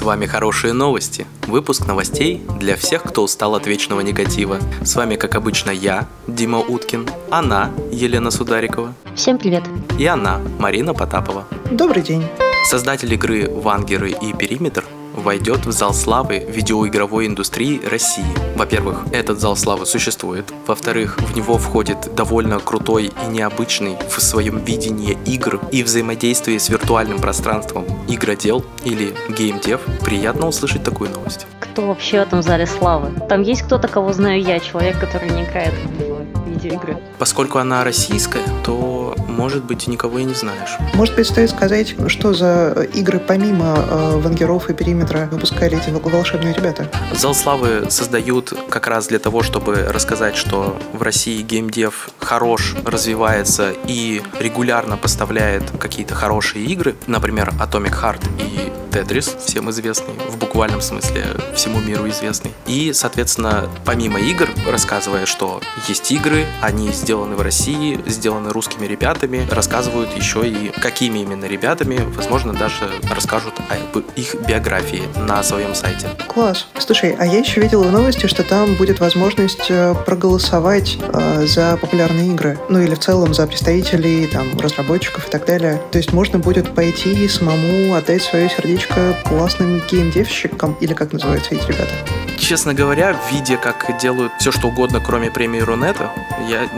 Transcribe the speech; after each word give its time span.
С 0.00 0.02
вами 0.02 0.24
«Хорошие 0.24 0.72
новости». 0.72 1.26
Выпуск 1.46 1.86
новостей 1.86 2.40
для 2.58 2.74
всех, 2.76 3.02
кто 3.02 3.22
устал 3.22 3.54
от 3.54 3.66
вечного 3.66 4.00
негатива. 4.00 4.58
С 4.82 4.96
вами, 4.96 5.16
как 5.16 5.34
обычно, 5.34 5.70
я, 5.70 6.08
Дима 6.26 6.56
Уткин, 6.56 7.06
она, 7.28 7.70
Елена 7.92 8.30
Сударикова. 8.30 8.94
Всем 9.14 9.36
привет. 9.36 9.62
И 9.98 10.06
она, 10.06 10.40
Марина 10.58 10.94
Потапова. 10.94 11.44
Добрый 11.70 12.02
день. 12.02 12.24
Создатель 12.64 13.12
игры 13.12 13.50
«Вангеры» 13.50 14.12
и 14.12 14.32
«Периметр» 14.32 14.84
войдет 15.20 15.66
в 15.66 15.72
зал 15.72 15.94
славы 15.94 16.38
видеоигровой 16.48 17.26
индустрии 17.26 17.80
России. 17.84 18.24
Во-первых, 18.56 19.04
этот 19.12 19.40
зал 19.40 19.56
славы 19.56 19.86
существует. 19.86 20.52
Во-вторых, 20.66 21.18
в 21.18 21.36
него 21.36 21.58
входит 21.58 22.14
довольно 22.14 22.58
крутой 22.58 23.12
и 23.26 23.30
необычный 23.30 23.96
в 24.08 24.20
своем 24.20 24.58
видении 24.58 25.18
игр 25.26 25.60
и 25.70 25.82
взаимодействии 25.82 26.58
с 26.58 26.68
виртуальным 26.68 27.18
пространством 27.18 27.86
игродел 28.08 28.64
или 28.84 29.14
геймдев. 29.28 29.80
Приятно 30.04 30.48
услышать 30.48 30.82
такую 30.82 31.10
новость. 31.10 31.46
Кто 31.60 31.86
вообще 31.86 32.18
в 32.18 32.22
этом 32.22 32.42
зале 32.42 32.66
славы? 32.66 33.12
Там 33.28 33.42
есть 33.42 33.62
кто-то, 33.62 33.88
кого 33.88 34.12
знаю 34.12 34.42
я, 34.42 34.58
человек, 34.60 34.98
который 34.98 35.30
не 35.30 35.44
играет 35.44 35.74
в 35.74 36.48
видеоигры. 36.48 36.98
Поскольку 37.18 37.58
она 37.58 37.84
российская, 37.84 38.42
то, 38.64 39.14
может 39.40 39.64
быть, 39.64 39.86
никого 39.86 40.18
и 40.18 40.24
не 40.24 40.34
знаешь. 40.34 40.76
Может 40.92 41.16
быть, 41.16 41.26
стоит 41.26 41.48
сказать, 41.48 41.94
что 42.08 42.34
за 42.34 42.86
игры 42.92 43.18
помимо 43.18 43.74
э, 43.78 44.18
вангеров 44.18 44.68
и 44.68 44.74
периметра 44.74 45.30
выпускали 45.32 45.78
эти 45.78 45.88
волшебные 45.88 46.52
ребята? 46.52 46.90
Зал 47.14 47.34
славы 47.34 47.86
создают 47.88 48.52
как 48.68 48.86
раз 48.86 49.06
для 49.06 49.18
того, 49.18 49.42
чтобы 49.42 49.86
рассказать, 49.88 50.36
что 50.36 50.76
в 50.92 51.00
России 51.00 51.40
геймдев 51.40 52.10
хорош, 52.18 52.76
развивается 52.84 53.72
и 53.86 54.20
регулярно 54.38 54.98
поставляет 54.98 55.62
какие-то 55.78 56.14
хорошие 56.14 56.66
игры, 56.66 56.94
например, 57.06 57.50
Atomic 57.58 57.98
Heart 57.98 58.22
и 58.38 58.70
Tetris, 58.90 59.38
всем 59.44 59.70
известный, 59.70 60.14
в 60.28 60.36
буквальном 60.36 60.80
смысле 60.80 61.26
всему 61.54 61.80
миру 61.80 62.08
известный. 62.08 62.52
И, 62.66 62.92
соответственно, 62.92 63.70
помимо 63.84 64.18
игр, 64.18 64.48
рассказывая, 64.68 65.26
что 65.26 65.60
есть 65.88 66.10
игры, 66.10 66.44
они 66.60 66.90
сделаны 66.92 67.36
в 67.36 67.40
России, 67.40 68.00
сделаны 68.06 68.50
русскими 68.50 68.86
ребятами, 68.86 69.29
рассказывают 69.50 70.16
еще 70.16 70.46
и 70.48 70.70
какими 70.80 71.20
именно 71.20 71.44
ребятами, 71.44 72.00
возможно, 72.16 72.52
даже 72.52 72.90
расскажут 73.14 73.54
о 73.68 73.76
их 74.16 74.34
биографии 74.46 75.02
на 75.26 75.42
своем 75.42 75.74
сайте. 75.74 76.08
Класс. 76.28 76.66
Слушай, 76.78 77.16
а 77.18 77.26
я 77.26 77.38
еще 77.38 77.60
видела 77.60 77.84
в 77.84 77.92
новости, 77.92 78.26
что 78.26 78.42
там 78.42 78.74
будет 78.74 79.00
возможность 79.00 79.70
э, 79.70 79.94
проголосовать 80.06 80.98
э, 81.00 81.46
за 81.46 81.76
популярные 81.76 82.28
игры. 82.28 82.58
Ну 82.68 82.80
или 82.80 82.94
в 82.94 82.98
целом 82.98 83.34
за 83.34 83.46
представителей 83.46 84.26
там 84.26 84.58
разработчиков 84.58 85.28
и 85.28 85.30
так 85.30 85.46
далее. 85.46 85.80
То 85.90 85.98
есть 85.98 86.12
можно 86.12 86.38
будет 86.38 86.74
пойти 86.74 87.12
и 87.12 87.28
самому 87.28 87.94
отдать 87.94 88.22
свое 88.22 88.48
сердечко 88.48 89.16
классным 89.24 89.82
геймдевщикам, 89.90 90.76
или 90.80 90.94
как 90.94 91.12
называются 91.12 91.54
эти 91.54 91.66
ребята. 91.66 91.92
Честно 92.38 92.74
говоря, 92.74 93.16
видя, 93.30 93.56
как 93.56 93.98
делают 94.00 94.32
все, 94.38 94.50
что 94.50 94.68
угодно, 94.68 95.00
кроме 95.04 95.30
премии 95.30 95.60
Рунета, 95.60 96.10
я, 96.48 96.68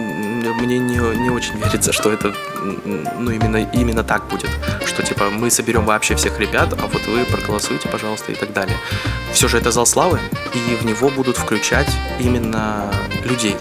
мне 0.51 0.79
не, 0.79 0.97
не 0.97 1.31
очень 1.31 1.57
верится, 1.57 1.93
что 1.93 2.12
это 2.12 2.35
ну, 3.19 3.31
именно, 3.31 3.59
именно 3.73 4.05
так 4.05 4.29
будет. 4.29 4.51
Что 4.85 5.03
типа 5.03 5.31
мы 5.31 5.51
соберем 5.51 5.85
вообще 5.85 6.15
всех 6.15 6.39
ребят, 6.39 6.73
а 6.73 6.87
вот 6.87 7.07
вы 7.07 7.25
проголосуйте, 7.25 7.89
пожалуйста, 7.89 8.33
и 8.33 8.35
так 8.35 8.53
далее. 8.53 8.77
Все 9.33 9.48
же 9.48 9.59
это 9.59 9.70
зал 9.70 9.87
славы, 9.87 10.20
и 10.55 10.75
в 10.75 10.85
него 10.85 11.09
будут 11.11 11.37
включать 11.37 11.89
именно 12.20 12.93
людей. 13.25 13.57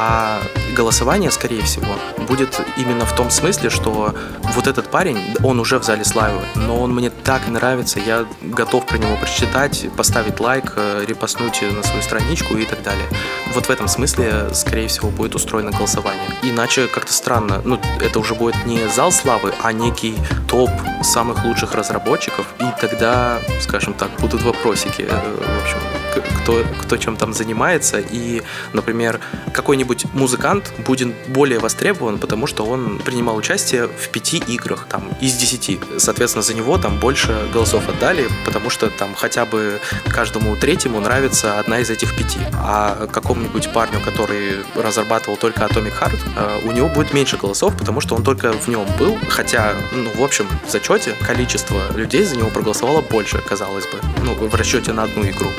А 0.00 0.40
голосование, 0.76 1.28
скорее 1.32 1.62
всего, 1.62 1.96
будет 2.28 2.60
именно 2.76 3.04
в 3.04 3.16
том 3.16 3.30
смысле, 3.30 3.68
что 3.68 4.14
вот 4.54 4.68
этот 4.68 4.86
парень, 4.92 5.18
он 5.42 5.58
уже 5.58 5.80
в 5.80 5.82
зале 5.82 6.04
славы, 6.04 6.40
но 6.54 6.80
он 6.80 6.94
мне 6.94 7.10
так 7.10 7.48
нравится, 7.48 7.98
я 7.98 8.24
готов 8.40 8.86
про 8.86 8.96
него 8.96 9.16
прочитать, 9.16 9.88
поставить 9.96 10.38
лайк, 10.38 10.74
э, 10.76 11.04
репостнуть 11.04 11.62
на 11.62 11.82
свою 11.82 12.00
страничку 12.02 12.56
и 12.56 12.64
так 12.64 12.80
далее. 12.84 13.06
Вот 13.54 13.66
в 13.66 13.70
этом 13.70 13.88
смысле, 13.88 14.54
скорее 14.54 14.86
всего, 14.86 15.10
будет 15.10 15.34
устроено 15.34 15.72
голосование. 15.72 16.30
Иначе 16.44 16.86
как-то 16.86 17.12
странно, 17.12 17.60
ну, 17.64 17.80
это 18.00 18.20
уже 18.20 18.36
будет 18.36 18.66
не 18.66 18.88
зал 18.88 19.10
славы, 19.10 19.52
а 19.64 19.72
некий 19.72 20.14
топ 20.46 20.70
самых 21.02 21.44
лучших 21.44 21.74
разработчиков, 21.74 22.46
и 22.60 22.80
тогда, 22.80 23.40
скажем 23.60 23.94
так, 23.94 24.10
будут 24.20 24.42
вопросики, 24.44 25.08
э, 25.10 25.36
в 25.36 25.62
общем, 25.64 25.78
кто, 26.20 26.64
кто 26.80 26.96
чем 26.96 27.16
там 27.16 27.32
занимается, 27.32 27.98
и, 27.98 28.42
например, 28.72 29.20
какой-нибудь 29.52 30.06
музыкант 30.12 30.72
будет 30.86 31.08
более 31.28 31.58
востребован, 31.58 32.18
потому 32.18 32.46
что 32.46 32.64
он 32.64 32.98
принимал 32.98 33.36
участие 33.36 33.88
в 33.88 34.08
пяти 34.08 34.38
играх, 34.38 34.86
там, 34.88 35.10
из 35.20 35.34
десяти. 35.34 35.78
Соответственно, 35.98 36.42
за 36.42 36.54
него 36.54 36.78
там 36.78 36.98
больше 36.98 37.36
голосов 37.52 37.88
отдали, 37.88 38.28
потому 38.44 38.70
что 38.70 38.90
там 38.90 39.14
хотя 39.14 39.44
бы 39.44 39.80
каждому 40.08 40.56
третьему 40.56 41.00
нравится 41.00 41.58
одна 41.58 41.80
из 41.80 41.90
этих 41.90 42.16
пяти. 42.16 42.40
А 42.54 43.06
какому-нибудь 43.06 43.72
парню, 43.72 44.00
который 44.00 44.58
разрабатывал 44.74 45.36
только 45.36 45.60
Atomic 45.60 45.92
Heart, 46.00 46.18
э, 46.36 46.60
у 46.68 46.72
него 46.72 46.88
будет 46.88 47.14
меньше 47.14 47.36
голосов, 47.36 47.76
потому 47.76 48.00
что 48.00 48.14
он 48.14 48.22
только 48.22 48.52
в 48.52 48.68
нем 48.68 48.86
был, 48.98 49.18
хотя, 49.28 49.74
ну, 49.92 50.10
в 50.14 50.22
общем, 50.22 50.46
в 50.66 50.70
зачете 50.70 51.14
количество 51.26 51.80
людей 51.94 52.24
за 52.24 52.36
него 52.36 52.50
проголосовало 52.50 53.00
больше, 53.00 53.38
казалось 53.38 53.86
бы, 53.86 53.98
ну, 54.24 54.34
в 54.34 54.54
расчете 54.54 54.92
на 54.92 55.04
одну 55.04 55.24
игру. 55.24 55.50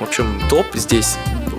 В 0.00 0.02
общем, 0.02 0.40
топ 0.48 0.64
здесь 0.72 1.18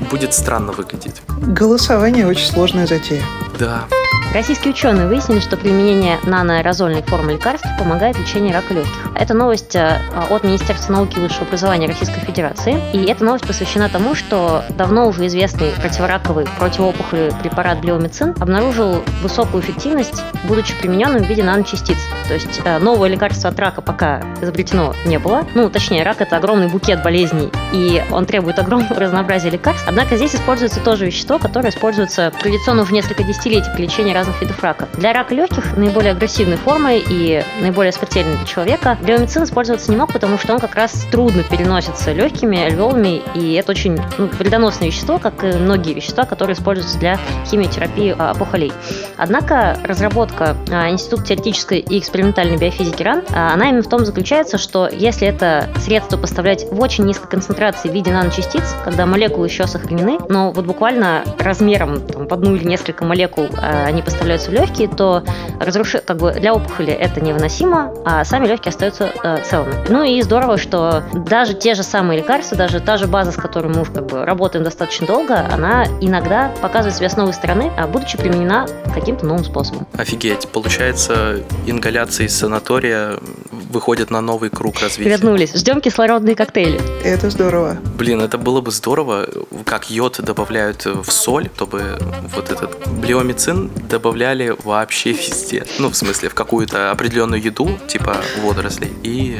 будет 0.09 0.33
странно 0.33 0.71
выглядеть. 0.71 1.21
Голосование 1.27 2.25
очень 2.25 2.47
сложная 2.47 2.87
затея. 2.87 3.23
Да. 3.59 3.85
Российские 4.33 4.73
ученые 4.73 5.07
выяснили, 5.07 5.39
что 5.39 5.57
применение 5.57 6.17
наноаэрозольной 6.23 7.01
формы 7.01 7.33
лекарств 7.33 7.67
помогает 7.77 8.15
в 8.15 8.21
лечении 8.21 8.53
рака 8.53 8.73
легких. 8.73 9.11
Это 9.13 9.33
новость 9.33 9.75
э, 9.75 9.99
от 10.29 10.45
Министерства 10.45 10.93
науки 10.93 11.17
и 11.17 11.19
высшего 11.19 11.45
образования 11.45 11.87
Российской 11.87 12.21
Федерации. 12.21 12.81
И 12.93 13.03
эта 13.07 13.25
новость 13.25 13.45
посвящена 13.45 13.89
тому, 13.89 14.15
что 14.15 14.63
давно 14.69 15.07
уже 15.07 15.27
известный 15.27 15.71
противораковый 15.71 16.47
противоопухолевый 16.57 17.33
препарат 17.41 17.81
Блеомицин 17.81 18.33
обнаружил 18.39 19.03
высокую 19.21 19.63
эффективность, 19.63 20.23
будучи 20.45 20.79
примененным 20.79 21.23
в 21.23 21.27
виде 21.27 21.43
наночастиц. 21.43 21.97
То 22.29 22.33
есть 22.33 22.61
э, 22.63 22.77
новое 22.79 23.09
лекарство 23.09 23.49
от 23.49 23.59
рака 23.59 23.81
пока 23.81 24.21
изобретено 24.41 24.95
не 25.05 25.19
было. 25.19 25.45
Ну, 25.55 25.69
точнее, 25.69 26.03
рак– 26.03 26.17
это 26.21 26.37
огромный 26.37 26.69
букет 26.69 27.03
болезней, 27.03 27.51
и 27.73 28.01
он 28.11 28.25
требует 28.25 28.59
огромного 28.59 28.97
разнообразия 28.97 29.49
лекарств. 29.49 29.83
Однако 29.89 30.15
здесь 30.15 30.35
используется 30.35 30.79
тоже 30.79 31.07
вещество, 31.07 31.37
которое 31.37 31.67
используется 31.67 32.31
традиционно 32.39 32.83
уже 32.83 32.93
несколько 32.93 33.23
десятилетий 33.23 33.69
при 33.75 33.83
лечении 33.83 34.13
разных 34.21 34.39
видов 34.39 34.61
рака. 34.61 34.87
Для 34.97 35.13
рака 35.13 35.33
легких 35.33 35.75
наиболее 35.75 36.11
агрессивной 36.11 36.57
формой 36.57 37.03
и 37.09 37.43
наиболее 37.59 37.91
смертельной 37.91 38.37
для 38.37 38.45
человека 38.45 38.95
леомицин 39.03 39.45
использоваться 39.45 39.89
не 39.89 39.97
мог, 39.97 40.13
потому 40.13 40.37
что 40.37 40.53
он 40.53 40.59
как 40.59 40.75
раз 40.75 41.07
трудно 41.11 41.41
переносится 41.41 42.11
легкими, 42.11 42.59
альвеолами, 42.59 43.23
и 43.33 43.53
это 43.53 43.71
очень 43.71 43.99
ну, 44.19 44.27
вредоносное 44.27 44.89
вещество, 44.89 45.17
как 45.17 45.43
и 45.43 45.47
многие 45.47 45.93
вещества, 45.93 46.25
которые 46.25 46.53
используются 46.53 46.99
для 46.99 47.17
химиотерапии 47.47 48.15
а, 48.15 48.33
опухолей. 48.33 48.71
Однако 49.17 49.75
разработка 49.83 50.55
а, 50.69 50.91
Института 50.91 51.23
теоретической 51.23 51.79
и 51.79 51.97
экспериментальной 51.97 52.57
биофизики 52.57 53.01
РАН, 53.01 53.23
а, 53.31 53.53
она 53.53 53.69
именно 53.69 53.81
в 53.81 53.89
том 53.89 54.05
заключается, 54.05 54.59
что 54.59 54.87
если 54.87 55.27
это 55.27 55.67
средство 55.77 56.17
поставлять 56.17 56.71
в 56.71 56.79
очень 56.79 57.05
низкой 57.05 57.27
концентрации 57.27 57.89
в 57.89 57.93
виде 57.93 58.11
наночастиц, 58.11 58.75
когда 58.83 59.07
молекулы 59.07 59.47
еще 59.47 59.65
сохранены, 59.65 60.19
но 60.29 60.51
вот 60.51 60.65
буквально 60.65 61.23
размером 61.39 62.01
там, 62.01 62.27
в 62.27 62.33
одну 62.33 62.55
или 62.55 62.67
несколько 62.67 63.03
молекул 63.03 63.47
они 63.59 64.03
поставляются 64.11 64.51
в 64.51 64.53
легкие, 64.53 64.87
то 64.87 65.23
разруш... 65.59 65.95
как 66.05 66.17
бы 66.17 66.31
для 66.33 66.53
опухоли 66.53 66.91
это 66.91 67.21
невыносимо, 67.21 67.93
а 68.05 68.25
сами 68.25 68.47
легкие 68.47 68.71
остаются 68.71 69.11
э, 69.23 69.43
целыми. 69.49 69.73
Ну 69.89 70.03
и 70.03 70.21
здорово, 70.21 70.57
что 70.57 71.03
даже 71.13 71.53
те 71.53 71.75
же 71.75 71.83
самые 71.83 72.19
лекарства, 72.19 72.57
даже 72.57 72.79
та 72.79 72.97
же 72.97 73.07
база, 73.07 73.31
с 73.31 73.35
которой 73.35 73.73
мы 73.73 73.85
как 73.85 74.05
бы 74.07 74.25
работаем 74.25 74.63
достаточно 74.63 75.07
долго, 75.07 75.47
она 75.51 75.85
иногда 76.01 76.51
показывает 76.61 76.95
себя 76.95 77.09
с 77.09 77.17
новой 77.17 77.33
стороны, 77.33 77.71
а 77.77 77.87
будучи 77.87 78.17
применена 78.17 78.67
каким-то 78.93 79.25
новым 79.25 79.43
способом. 79.43 79.87
Офигеть, 79.97 80.47
получается, 80.49 81.43
ингаляции 81.65 82.25
из 82.25 82.37
санатория 82.37 83.17
выходят 83.51 84.09
на 84.09 84.21
новый 84.21 84.49
круг 84.49 84.79
развития. 84.79 85.09
Вернулись. 85.09 85.55
Ждем 85.55 85.81
кислородные 85.81 86.35
коктейли. 86.35 86.81
Это 87.03 87.29
здорово. 87.29 87.77
Блин, 87.97 88.21
это 88.21 88.37
было 88.37 88.61
бы 88.61 88.71
здорово, 88.71 89.27
как 89.65 89.89
йод 89.89 90.19
добавляют 90.21 90.85
в 90.85 91.09
соль, 91.09 91.49
чтобы 91.55 91.97
вот 92.35 92.51
этот 92.51 92.75
блеомицин 92.87 93.71
добавляли 94.01 94.55
вообще 94.63 95.11
везде. 95.11 95.63
Ну, 95.77 95.89
в 95.89 95.95
смысле, 95.95 96.29
в 96.29 96.33
какую-то 96.33 96.89
определенную 96.89 97.39
еду, 97.39 97.77
типа 97.87 98.17
водорослей, 98.41 98.91
и 99.03 99.37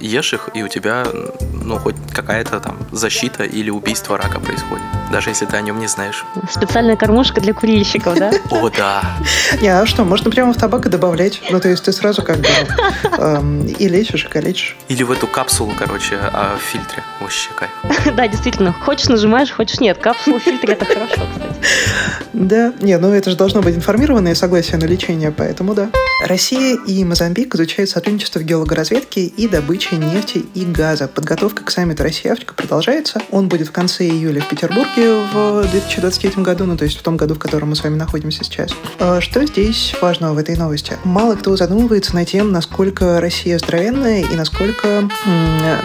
ешь 0.00 0.32
их, 0.32 0.48
и 0.52 0.64
у 0.64 0.68
тебя, 0.68 1.06
ну, 1.52 1.78
хоть 1.78 1.94
какая-то 2.12 2.58
там 2.58 2.76
защита 2.90 3.44
или 3.44 3.70
убийство 3.70 4.18
рака 4.18 4.40
происходит. 4.40 4.82
Даже 5.12 5.30
если 5.30 5.46
ты 5.46 5.56
о 5.56 5.60
нем 5.60 5.78
не 5.78 5.86
знаешь. 5.86 6.24
Специальная 6.50 6.96
кормушка 6.96 7.40
для 7.40 7.54
курильщиков, 7.54 8.16
да? 8.18 8.32
О, 8.50 8.68
да. 8.68 9.02
Не, 9.60 9.68
а 9.68 9.86
что, 9.86 10.04
можно 10.04 10.30
прямо 10.30 10.52
в 10.52 10.56
табак 10.56 10.86
и 10.86 10.88
добавлять. 10.88 11.40
Ну, 11.50 11.60
то 11.60 11.68
есть 11.68 11.84
ты 11.84 11.92
сразу 11.92 12.22
как 12.22 12.38
бы 12.38 12.48
эм, 13.18 13.66
и 13.66 13.88
лечишь, 13.88 14.24
и 14.24 14.28
калечишь. 14.28 14.76
Или 14.88 15.04
в 15.04 15.12
эту 15.12 15.28
капсулу, 15.28 15.72
короче, 15.78 16.16
в 16.16 16.60
фильтре. 16.60 17.04
Вообще 17.20 17.50
кайф. 17.54 17.70
Да, 18.16 18.26
действительно. 18.26 18.72
Хочешь 18.72 19.08
нажимаешь, 19.08 19.52
хочешь 19.52 19.78
нет. 19.78 19.98
Капсула 19.98 20.40
в 20.40 20.42
фильтре 20.42 20.72
это 20.72 20.84
хорошо, 20.84 21.22
кстати. 21.32 21.54
Да, 22.32 22.72
не, 22.80 22.96
ну 22.98 23.12
это 23.12 23.30
же 23.30 23.36
должно 23.36 23.60
быть 23.62 23.76
информация 23.76 23.99
информированное 24.00 24.34
согласие 24.34 24.78
на 24.78 24.86
лечение, 24.86 25.30
поэтому 25.30 25.74
да. 25.74 25.90
Россия 26.26 26.78
и 26.86 27.04
Мозамбик 27.04 27.54
изучают 27.54 27.90
сотрудничество 27.90 28.38
в 28.40 28.44
геологоразведке 28.44 29.24
и 29.24 29.48
добыче 29.48 29.96
нефти 29.96 30.44
и 30.54 30.64
газа. 30.64 31.06
Подготовка 31.06 31.64
к 31.64 31.70
саммиту 31.70 32.02
Россия-Африка 32.02 32.54
продолжается. 32.54 33.20
Он 33.30 33.48
будет 33.48 33.68
в 33.68 33.72
конце 33.72 34.06
июля 34.06 34.40
в 34.40 34.48
Петербурге 34.48 35.16
в 35.32 35.66
2023 35.70 36.42
году, 36.42 36.64
ну 36.64 36.78
то 36.78 36.84
есть 36.84 36.98
в 36.98 37.02
том 37.02 37.18
году, 37.18 37.34
в 37.34 37.38
котором 37.38 37.70
мы 37.70 37.76
с 37.76 37.82
вами 37.82 37.96
находимся 37.96 38.42
сейчас. 38.42 38.70
А 38.98 39.20
что 39.20 39.44
здесь 39.46 39.94
важного 40.00 40.34
в 40.34 40.38
этой 40.38 40.56
новости? 40.56 40.96
Мало 41.04 41.34
кто 41.36 41.56
задумывается 41.56 42.14
над 42.14 42.28
тем, 42.28 42.52
насколько 42.52 43.20
Россия 43.20 43.58
здоровенная 43.58 44.22
и 44.22 44.34
насколько 44.34 45.08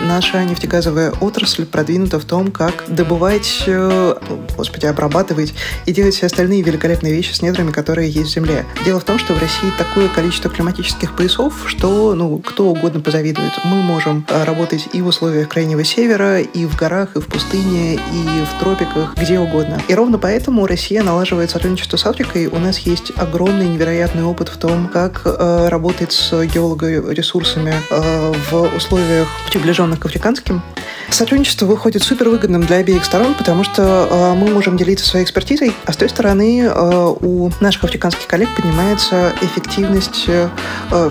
наша 0.06 0.44
нефтегазовая 0.44 1.12
отрасль 1.20 1.66
продвинута 1.66 2.20
в 2.20 2.26
том, 2.26 2.52
как 2.52 2.86
добывать, 2.88 3.64
э, 3.68 4.16
господи, 4.56 4.86
обрабатывать 4.86 5.54
и 5.86 5.92
делать 5.92 6.16
все 6.16 6.28
остальные 6.28 6.62
великолепные 6.62 7.14
вещи 7.14 7.34
с 7.34 7.42
недрами, 7.42 7.72
которые 7.72 8.05
есть 8.07 8.31
в 8.31 8.34
Земле. 8.34 8.66
Дело 8.84 9.00
в 9.00 9.04
том, 9.04 9.19
что 9.19 9.34
в 9.34 9.40
России 9.40 9.72
такое 9.78 10.07
количество 10.10 10.50
климатических 10.50 11.16
поясов, 11.16 11.54
что 11.68 12.13
ну, 12.16 12.38
кто 12.40 12.68
угодно 12.68 13.00
позавидует. 13.00 13.52
Мы 13.63 13.81
можем 13.81 14.25
э, 14.28 14.44
работать 14.44 14.88
и 14.94 15.02
в 15.02 15.07
условиях 15.07 15.50
Крайнего 15.50 15.84
Севера, 15.84 16.42
и 16.42 16.66
в 16.66 16.75
горах, 16.75 17.16
и 17.16 17.19
в 17.19 17.28
пустыне, 17.28 17.96
и 17.96 18.00
в 18.44 18.60
тропиках, 18.60 19.16
где 19.16 19.40
угодно. 19.40 19.81
И 19.88 19.96
ровно 19.96 20.18
поэтому 20.18 20.66
Россия 20.66 21.04
налаживает 21.04 21.52
сотрудничество 21.52 21.98
с 21.98 22.06
Африкой. 22.06 22.48
У 22.48 22.60
нас 22.60 22.80
есть 22.80 23.12
огромный 23.16 23.68
невероятный 23.68 24.24
опыт 24.24 24.50
в 24.50 24.58
том, 24.58 24.88
как 24.88 25.22
э, 25.25 25.68
работать 25.69 26.12
с 26.12 26.46
геологоресурсами 26.46 27.74
э, 27.90 28.34
в 28.50 28.75
условиях 28.75 29.28
приближенных 29.50 30.00
к 30.00 30.06
африканским. 30.06 30.62
Сотрудничество 31.10 31.66
выходит 31.66 32.04
супер 32.04 32.30
выгодным 32.30 32.66
для 32.66 32.78
обеих 32.78 33.06
сторон, 33.06 33.36
потому 33.36 33.63
что 33.63 34.08
э, 34.10 34.34
мы 34.34 34.50
можем 34.51 34.75
делиться 34.75 35.06
своей 35.06 35.24
экспертизой, 35.24 35.74
а 35.86 35.94
с 35.94 35.98
той 35.98 36.10
стороны 36.10 36.62
э, 36.62 37.16
у 37.22 37.51
наших 37.62 37.85
африканских 37.86 38.28
коллег 38.28 38.50
поднимается 38.56 39.34
эффективность 39.42 40.26
э, 40.28 40.50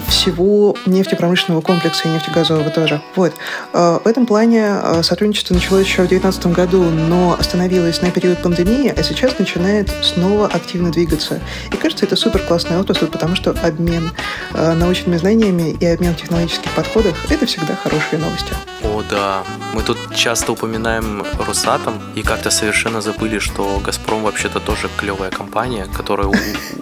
всего 0.09 0.77
нефтепромышленного 0.87 1.61
комплекса 1.61 2.09
и 2.09 2.11
нефтегазового 2.11 2.71
тоже. 2.71 3.01
Вот. 3.17 3.33
Э, 3.73 3.99
в 4.05 4.07
этом 4.07 4.27
плане 4.27 4.79
э, 4.83 5.03
сотрудничество 5.03 5.55
началось 5.55 5.87
еще 5.87 6.03
в 6.03 6.09
2019 6.09 6.47
году, 6.49 6.83
но 6.85 7.37
остановилось 7.39 8.03
на 8.03 8.11
период 8.11 8.43
пандемии, 8.43 8.93
а 8.95 9.03
сейчас 9.03 9.39
начинает 9.39 9.91
снова 10.03 10.47
активно 10.47 10.91
двигаться. 10.91 11.41
И 11.73 11.77
кажется, 11.77 12.05
это 12.05 12.17
супер 12.17 12.41
классная 12.41 12.81
отрасль, 12.81 13.07
потому 13.07 13.37
что 13.37 13.51
обмен 13.51 14.11
э, 14.53 14.73
научными 14.75 15.17
знаниями 15.17 15.77
и 15.79 15.87
обмен 15.87 16.15
в 16.15 16.21
технологических 16.21 16.71
подходах– 16.73 17.15
это 17.31 17.47
всегда 17.47 17.75
хорошие 17.77 18.19
новости. 18.19 18.53
О, 18.83 19.03
да. 19.09 19.45
Мы 19.73 19.83
тут 19.83 19.99
часто 20.15 20.53
упоминаем 20.53 21.25
Росатом 21.47 22.01
и 22.15 22.23
как-то 22.23 22.51
совершенно 22.51 23.01
забыли, 23.01 23.39
что 23.39 23.81
Газпром 23.85 24.23
вообще-то 24.23 24.61
тоже 24.61 24.89
клевая 24.97 25.31
компания, 25.31 25.87
которая 25.87 26.29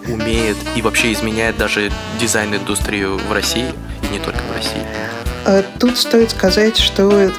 умеет 0.07 0.57
и 0.75 0.81
вообще 0.81 1.13
изменяет 1.13 1.57
даже 1.57 1.91
дизайн-индустрию 2.19 3.17
в 3.17 3.31
России, 3.31 3.73
и 4.03 4.13
не 4.13 4.19
только 4.19 4.39
в 4.39 4.55
России. 4.55 4.85
А 5.45 5.63
тут 5.79 5.97
стоит 5.97 6.31
сказать, 6.31 6.77
что 6.77 7.31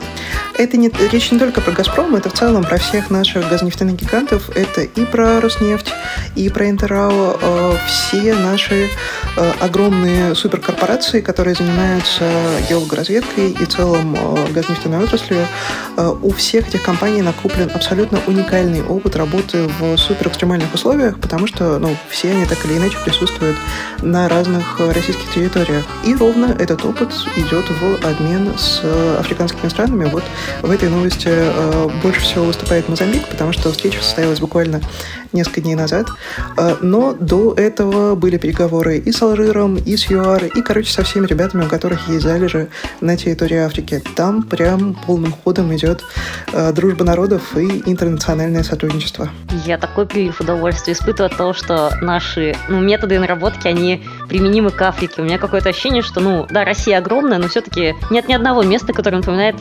это 0.57 0.77
не, 0.77 0.91
речь 1.11 1.31
не 1.31 1.39
только 1.39 1.61
про 1.61 1.73
«Газпром», 1.73 2.15
это 2.15 2.31
в 2.31 2.35
целом 2.35 2.65
про 2.65 2.79
всех 2.79 3.11
наших 3.11 3.49
газонефтяных 3.49 3.97
гигантов. 3.97 4.51
Это 4.57 4.83
и 4.83 5.05
про 5.05 5.41
«Роснефть», 5.41 5.93
и 6.37 6.49
про 6.49 6.71
«Интеррао». 6.71 7.39
Э, 7.41 7.77
все 7.87 8.35
наши 8.35 8.89
э, 9.37 9.53
огромные 9.61 10.35
суперкорпорации, 10.35 11.21
которые 11.21 11.55
занимаются 11.55 12.25
геологоразведкой 12.69 13.51
и 13.51 13.65
в 13.65 13.69
целом 13.69 14.15
э, 14.15 14.53
газонефтяной 14.53 15.05
отраслью, 15.05 15.47
у 16.23 16.33
всех 16.33 16.69
этих 16.69 16.83
компаний 16.83 17.23
накоплен 17.23 17.71
абсолютно 17.73 18.21
уникальный 18.27 18.83
опыт 18.83 19.15
работы 19.15 19.69
в 19.79 19.97
суперэкстремальных 19.97 20.75
условиях, 20.75 21.21
потому 21.21 21.47
что 21.47 21.79
ну, 21.79 21.97
все 22.09 22.33
они 22.33 22.47
так 22.47 22.65
или 22.65 22.79
иначе 22.79 22.99
присутствуют 23.05 23.57
на 24.03 24.29
разных 24.29 24.81
российских 24.81 25.31
территориях. 25.33 25.85
И 26.05 26.17
ровно 26.17 26.57
этот 26.59 26.85
опыт 26.85 27.13
идет 27.37 27.65
в 27.71 28.05
обмен 28.05 28.59
с 28.59 28.83
африканскими 29.21 29.69
странами. 29.69 30.07
Вот 30.07 30.25
в 30.63 30.71
этой 30.71 30.89
новости 30.89 31.29
э, 31.29 31.89
больше 32.03 32.21
всего 32.21 32.45
выступает 32.45 32.89
Мозамбик, 32.89 33.27
потому 33.29 33.53
что 33.53 33.71
встреча 33.71 34.03
состоялась 34.03 34.41
буквально 34.41 34.81
несколько 35.35 35.61
дней 35.61 35.75
назад. 35.75 36.09
Э, 36.57 36.77
но 36.81 37.13
до 37.13 37.53
этого 37.55 38.15
были 38.15 38.39
переговоры 38.39 38.99
и 38.99 39.13
с 39.13 39.21
Алжиром, 39.21 39.77
и 39.77 39.97
с 39.97 40.11
ЮАР, 40.11 40.47
и, 40.47 40.63
короче, 40.63 40.93
со 40.93 41.03
всеми 41.03 41.27
ребятами, 41.27 41.65
у 41.65 41.69
которых 41.69 42.09
есть 42.09 42.23
залежи 42.23 42.69
на 43.01 43.17
территории 43.17 43.59
Африки. 43.59 44.03
Там 44.17 44.43
прям 44.43 44.95
полным 44.95 45.33
ходом 45.33 45.75
идет 45.75 46.03
э, 46.53 46.73
дружба 46.73 47.05
народов 47.05 47.57
и 47.57 47.83
интернациональное 47.87 48.63
сотрудничество. 48.63 49.29
Я 49.67 49.77
такой 49.79 50.07
прилив 50.07 50.41
удовольствия 50.41 50.95
испытываю 50.95 51.31
от 51.31 51.37
того, 51.37 51.53
что 51.53 51.91
наши 52.01 52.57
ну, 52.69 52.81
методы 52.81 53.19
наработки, 53.19 53.67
они 53.67 54.03
применимы 54.29 54.71
к 54.71 54.81
Африке. 54.83 55.15
У 55.19 55.25
меня 55.25 55.39
какое-то 55.39 55.71
ощущение, 55.71 56.03
что, 56.03 56.21
ну, 56.21 56.47
да, 56.49 56.65
Россия 56.65 56.99
огромная, 56.99 57.39
но 57.39 57.49
все-таки 57.49 57.95
нет 58.11 58.29
ни 58.29 58.35
одного 58.35 58.63
места, 58.63 58.93
которое 58.93 59.19
напоминает 59.19 59.57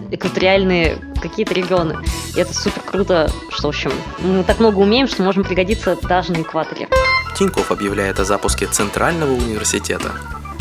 экваториальные 0.73 0.99
какие-то 1.21 1.53
регионы. 1.53 1.97
И 2.35 2.39
это 2.39 2.53
супер 2.53 2.81
круто, 2.81 3.31
что, 3.49 3.67
в 3.67 3.69
общем, 3.69 3.91
мы 4.19 4.43
так 4.43 4.59
много 4.59 4.79
умеем, 4.79 5.07
что 5.07 5.23
можем 5.23 5.43
пригодиться 5.43 5.97
даже 6.01 6.33
на 6.33 6.41
экваторе. 6.41 6.89
Тинькофф 7.37 7.71
объявляет 7.71 8.19
о 8.19 8.25
запуске 8.25 8.67
Центрального 8.67 9.33
университета 9.33 10.11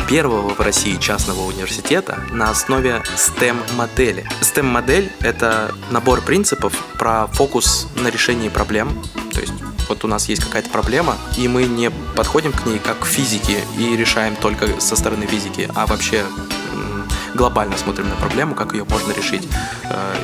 первого 0.07 0.53
в 0.53 0.59
России 0.59 0.97
частного 0.97 1.41
университета 1.41 2.19
на 2.31 2.49
основе 2.49 3.01
STEM-модели. 3.15 4.25
STEM-модель— 4.41 5.11
это 5.21 5.73
набор 5.91 6.21
принципов 6.21 6.73
про 6.97 7.27
фокус 7.27 7.87
на 7.95 8.09
решении 8.09 8.49
проблем, 8.49 8.89
то 9.33 9.39
есть 9.39 9.53
вот 9.87 10.03
у 10.03 10.07
нас 10.07 10.27
есть 10.29 10.43
какая-то 10.43 10.69
проблема, 10.69 11.15
и 11.37 11.47
мы 11.47 11.63
не 11.63 11.89
подходим 12.15 12.51
к 12.51 12.65
ней 12.65 12.79
как 12.79 12.99
к 12.99 13.05
физике 13.05 13.59
и 13.77 13.95
решаем 13.95 14.35
только 14.35 14.79
со 14.79 14.95
стороны 14.95 15.25
физики, 15.25 15.69
а 15.75 15.85
вообще 15.85 16.23
глобально 17.33 17.77
смотрим 17.77 18.09
на 18.09 18.15
проблему, 18.15 18.55
как 18.55 18.73
ее 18.73 18.85
можно 18.85 19.11
решить. 19.13 19.47
Э, 19.85 20.15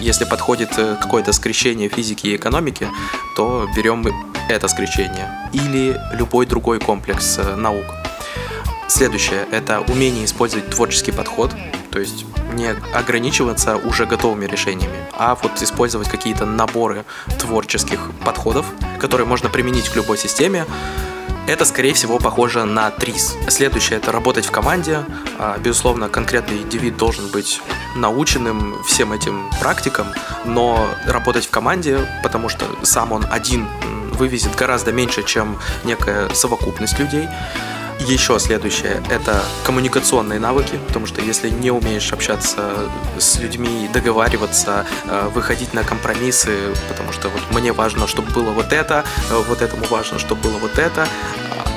если 0.00 0.24
подходит 0.24 0.70
э, 0.78 0.96
какое-то 1.00 1.32
скрещение 1.32 1.88
физики 1.88 2.28
и 2.28 2.36
экономики, 2.36 2.88
то 3.36 3.68
берем 3.76 4.06
это 4.48 4.68
скрещение. 4.68 5.50
Или 5.52 6.00
любой 6.12 6.46
другой 6.46 6.78
комплекс 6.78 7.38
э, 7.38 7.56
наук. 7.56 7.86
Следующее– 8.88 9.46
это 9.52 9.80
умение 9.80 10.24
использовать 10.24 10.70
творческий 10.70 11.12
подход, 11.12 11.54
то 11.90 12.00
есть 12.00 12.24
не 12.54 12.68
ограничиваться 12.94 13.76
уже 13.76 14.06
готовыми 14.06 14.46
решениями, 14.46 14.96
а 15.12 15.34
вот 15.34 15.62
использовать 15.62 16.08
какие-то 16.08 16.46
наборы 16.46 17.04
творческих 17.38 18.10
подходов, 18.24 18.66
которые 18.98 19.26
можно 19.26 19.50
применить 19.50 19.88
к 19.90 19.96
любой 19.96 20.16
системе, 20.16 20.64
это, 21.48 21.64
скорее 21.64 21.94
всего, 21.94 22.18
похоже 22.18 22.64
на 22.64 22.90
ТРИС. 22.90 23.36
Следующее– 23.48 23.98
это 23.98 24.12
работать 24.12 24.44
в 24.44 24.50
команде. 24.50 25.04
А, 25.38 25.56
безусловно, 25.58 26.10
конкретный 26.10 26.58
индивид 26.58 26.98
должен 26.98 27.28
быть 27.28 27.62
наученным 27.96 28.82
всем 28.84 29.12
этим 29.12 29.50
практикам, 29.58 30.08
но 30.44 30.86
работать 31.06 31.46
в 31.46 31.50
команде, 31.50 32.00
потому 32.22 32.50
что 32.50 32.66
сам 32.82 33.12
он 33.12 33.24
один 33.30 33.66
вывезет 34.12 34.54
гораздо 34.56 34.92
меньше, 34.92 35.22
чем 35.22 35.58
некая 35.84 36.28
совокупность 36.34 36.98
людей. 36.98 37.26
Еще 38.00 38.38
следующее– 38.38 39.02
это 39.10 39.42
коммуникационные 39.64 40.38
навыки, 40.38 40.78
потому 40.86 41.06
что 41.06 41.20
если 41.20 41.50
не 41.50 41.70
умеешь 41.70 42.12
общаться 42.12 42.90
с 43.18 43.38
людьми, 43.38 43.88
договариваться, 43.92 44.86
э, 45.04 45.28
выходить 45.34 45.74
на 45.74 45.82
компромиссы, 45.82 46.74
потому 46.88 47.12
что 47.12 47.28
вот 47.28 47.42
мне 47.50 47.72
важно, 47.72 48.06
чтобы 48.06 48.30
было 48.30 48.50
вот 48.50 48.72
это, 48.72 49.04
э, 49.30 49.42
вот 49.48 49.62
этому 49.62 49.84
важно, 49.86 50.18
чтобы 50.18 50.42
было 50.42 50.58
вот 50.58 50.78
это, 50.78 51.08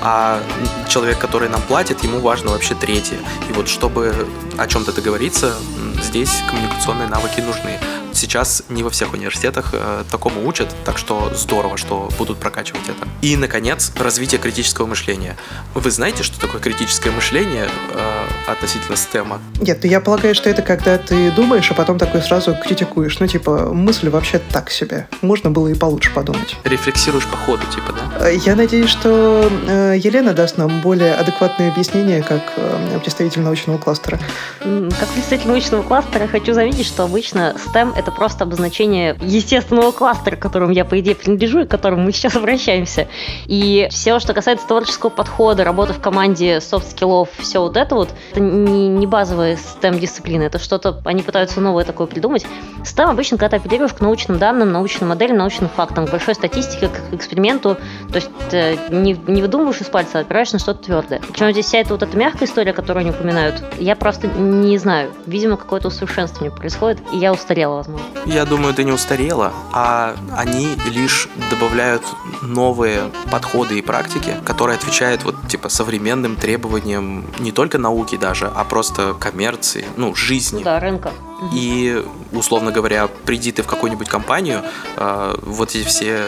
а 0.03 0.41
человек, 0.87 1.17
который 1.19 1.49
нам 1.49 1.61
платит, 1.61 2.03
ему 2.03 2.19
важно 2.19 2.51
вообще 2.51 2.75
третье. 2.75 3.17
И 3.49 3.53
вот 3.53 3.67
чтобы 3.67 4.13
о 4.57 4.67
чем-то 4.67 4.93
договориться, 4.93 5.55
здесь 6.01 6.31
коммуникационные 6.47 7.07
навыки 7.07 7.41
нужны 7.41 7.79
сейчас 8.13 8.63
не 8.69 8.83
во 8.83 8.89
всех 8.89 9.13
университетах 9.13 9.69
э, 9.73 10.03
такому 10.09 10.47
учат, 10.47 10.73
так 10.85 10.97
что 10.97 11.31
здорово, 11.35 11.77
что 11.77 12.09
будут 12.17 12.39
прокачивать 12.39 12.87
это. 12.87 13.07
И, 13.21 13.35
наконец, 13.37 13.91
развитие 13.95 14.39
критического 14.39 14.87
мышления. 14.87 15.37
Вы 15.73 15.91
знаете, 15.91 16.23
что 16.23 16.39
такое 16.39 16.61
критическое 16.61 17.11
мышление 17.11 17.69
э, 17.93 18.27
относительно 18.51 18.97
стема? 18.97 19.39
Нет, 19.59 19.79
ну 19.83 19.89
я 19.89 20.01
полагаю, 20.01 20.35
что 20.35 20.49
это 20.49 20.61
когда 20.61 20.97
ты 20.97 21.31
думаешь, 21.31 21.69
а 21.71 21.73
потом 21.73 21.97
такой 21.97 22.21
сразу 22.21 22.55
критикуешь. 22.55 23.19
Ну, 23.19 23.27
типа, 23.27 23.71
мысль 23.73 24.09
вообще 24.09 24.39
так 24.51 24.69
себе. 24.71 25.07
Можно 25.21 25.51
было 25.51 25.67
и 25.67 25.73
получше 25.73 26.13
подумать. 26.13 26.55
Рефлексируешь 26.63 27.25
по 27.27 27.37
ходу, 27.37 27.63
типа, 27.73 27.93
да? 27.93 28.27
Э, 28.27 28.35
я 28.35 28.55
надеюсь, 28.55 28.89
что 28.89 29.49
э, 29.67 29.95
Елена 29.97 30.33
даст 30.33 30.57
нам 30.57 30.81
более 30.81 31.13
адекватное 31.13 31.71
объяснение, 31.71 32.21
как 32.21 32.41
э, 32.57 32.99
представитель 32.99 33.41
научного 33.41 33.77
кластера. 33.77 34.19
Как 34.59 35.09
представитель 35.09 35.47
научного 35.47 35.83
кластера 35.83 36.27
хочу 36.27 36.53
заметить, 36.53 36.85
что 36.85 37.03
обычно 37.03 37.55
STEM 37.55 37.93
это 37.97 38.11
просто 38.11 38.43
обозначение 38.43 39.17
естественного 39.21 39.91
кластера, 39.91 40.35
к 40.35 40.39
которому 40.39 40.71
я, 40.71 40.85
по 40.85 40.99
идее, 40.99 41.15
принадлежу 41.15 41.61
и 41.61 41.65
к 41.65 41.69
которому 41.69 42.03
мы 42.03 42.11
сейчас 42.11 42.35
обращаемся. 42.35 43.07
И 43.45 43.87
все, 43.91 44.19
что 44.19 44.33
касается 44.33 44.67
творческого 44.67 45.09
подхода, 45.09 45.63
работы 45.63 45.93
в 45.93 45.99
команде, 45.99 46.61
soft 46.61 46.84
skill 46.84 47.12
ов, 47.12 47.29
все 47.39 47.59
вот 47.59 47.77
это 47.77 47.95
вот, 47.95 48.09
это 48.31 48.40
не, 48.41 48.87
не 48.87 49.07
базовые 49.07 49.57
STEM-дисциплины, 49.57 50.43
это 50.43 50.59
что-то, 50.59 51.01
они 51.05 51.21
пытаются 51.21 51.61
новое 51.61 51.83
такое 51.85 52.07
придумать. 52.07 52.45
STEM 52.83 53.11
обычно, 53.11 53.37
когда 53.37 53.57
ты 53.57 53.63
апеллируешь 53.63 53.93
к 53.93 54.01
научным 54.01 54.39
данным, 54.39 54.71
научным 54.71 55.09
моделям, 55.09 55.37
научным 55.37 55.69
фактам, 55.69 56.07
к 56.07 56.11
большой 56.11 56.35
статистике, 56.35 56.89
к 56.89 57.13
эксперименту, 57.13 57.77
то 58.09 58.15
есть 58.15 58.29
ты 58.49 58.79
не, 58.89 59.13
не 59.27 59.41
выдумываешь 59.41 59.81
из 59.81 59.87
пальца, 59.87 60.19
а 60.19 60.21
опираешь 60.21 60.51
на 60.53 60.59
что-то 60.59 60.83
твердое. 60.83 61.21
Причем 61.31 61.51
здесь 61.51 61.65
вся 61.65 61.79
эта 61.79 61.93
вот 61.93 62.03
эта 62.03 62.17
мягкая 62.17 62.47
история, 62.47 62.73
которую 62.73 63.01
они 63.01 63.11
упоминают, 63.11 63.63
я 63.79 63.95
просто 63.95 64.27
не 64.27 64.77
знаю. 64.77 65.11
Видимо, 65.25 65.57
какое-то 65.57 65.89
усовершенствование 65.89 66.55
происходит, 66.55 66.99
и 67.13 67.17
я 67.17 67.31
устарела, 67.31 67.75
возможно. 67.75 68.05
Я 68.25 68.45
думаю, 68.45 68.73
ты 68.73 68.83
не 68.83 68.91
устарела, 68.91 69.53
а 69.73 70.15
они 70.35 70.75
лишь 70.91 71.29
добавляют 71.49 72.03
новые 72.41 73.11
подходы 73.31 73.77
и 73.77 73.81
практики, 73.81 74.35
которые 74.45 74.77
отвечают 74.77 75.23
вот 75.23 75.35
типа 75.47 75.69
современным 75.69 76.35
требованиям 76.35 77.25
не 77.39 77.51
только 77.51 77.77
науки 77.77 78.17
даже, 78.21 78.49
а 78.55 78.63
просто 78.63 79.13
коммерции, 79.13 79.85
ну, 79.97 80.15
жизни. 80.15 80.63
Да, 80.63 80.79
рынка. 80.79 81.11
И, 81.53 82.05
условно 82.31 82.71
говоря, 82.71 83.09
приди 83.25 83.51
ты 83.51 83.63
в 83.63 83.67
какую-нибудь 83.67 84.07
компанию, 84.07 84.61
э, 84.95 85.35
вот 85.41 85.69
эти 85.71 85.83
все 85.83 86.27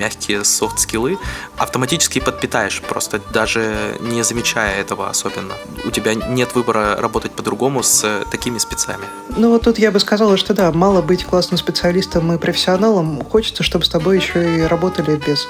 мягкие 0.00 0.44
софт-скиллы 0.44 1.18
автоматически 1.58 2.20
подпитаешь, 2.20 2.80
просто 2.80 3.20
даже 3.32 3.96
не 4.00 4.22
замечая 4.22 4.80
этого 4.80 5.10
особенно. 5.10 5.54
У 5.84 5.90
тебя 5.90 6.14
нет 6.14 6.54
выбора 6.54 6.96
работать 6.96 7.32
по-другому 7.32 7.82
с 7.82 8.24
такими 8.30 8.58
спецами. 8.58 9.04
Ну 9.36 9.50
вот 9.50 9.62
тут 9.62 9.78
я 9.78 9.90
бы 9.90 10.00
сказала, 10.00 10.36
что 10.36 10.54
да, 10.54 10.72
мало 10.72 11.02
быть 11.02 11.24
классным 11.24 11.58
специалистом 11.58 12.32
и 12.32 12.38
профессионалом, 12.38 13.22
хочется, 13.24 13.62
чтобы 13.62 13.84
с 13.84 13.88
тобой 13.88 14.16
еще 14.16 14.58
и 14.58 14.62
работали 14.62 15.16
без 15.16 15.46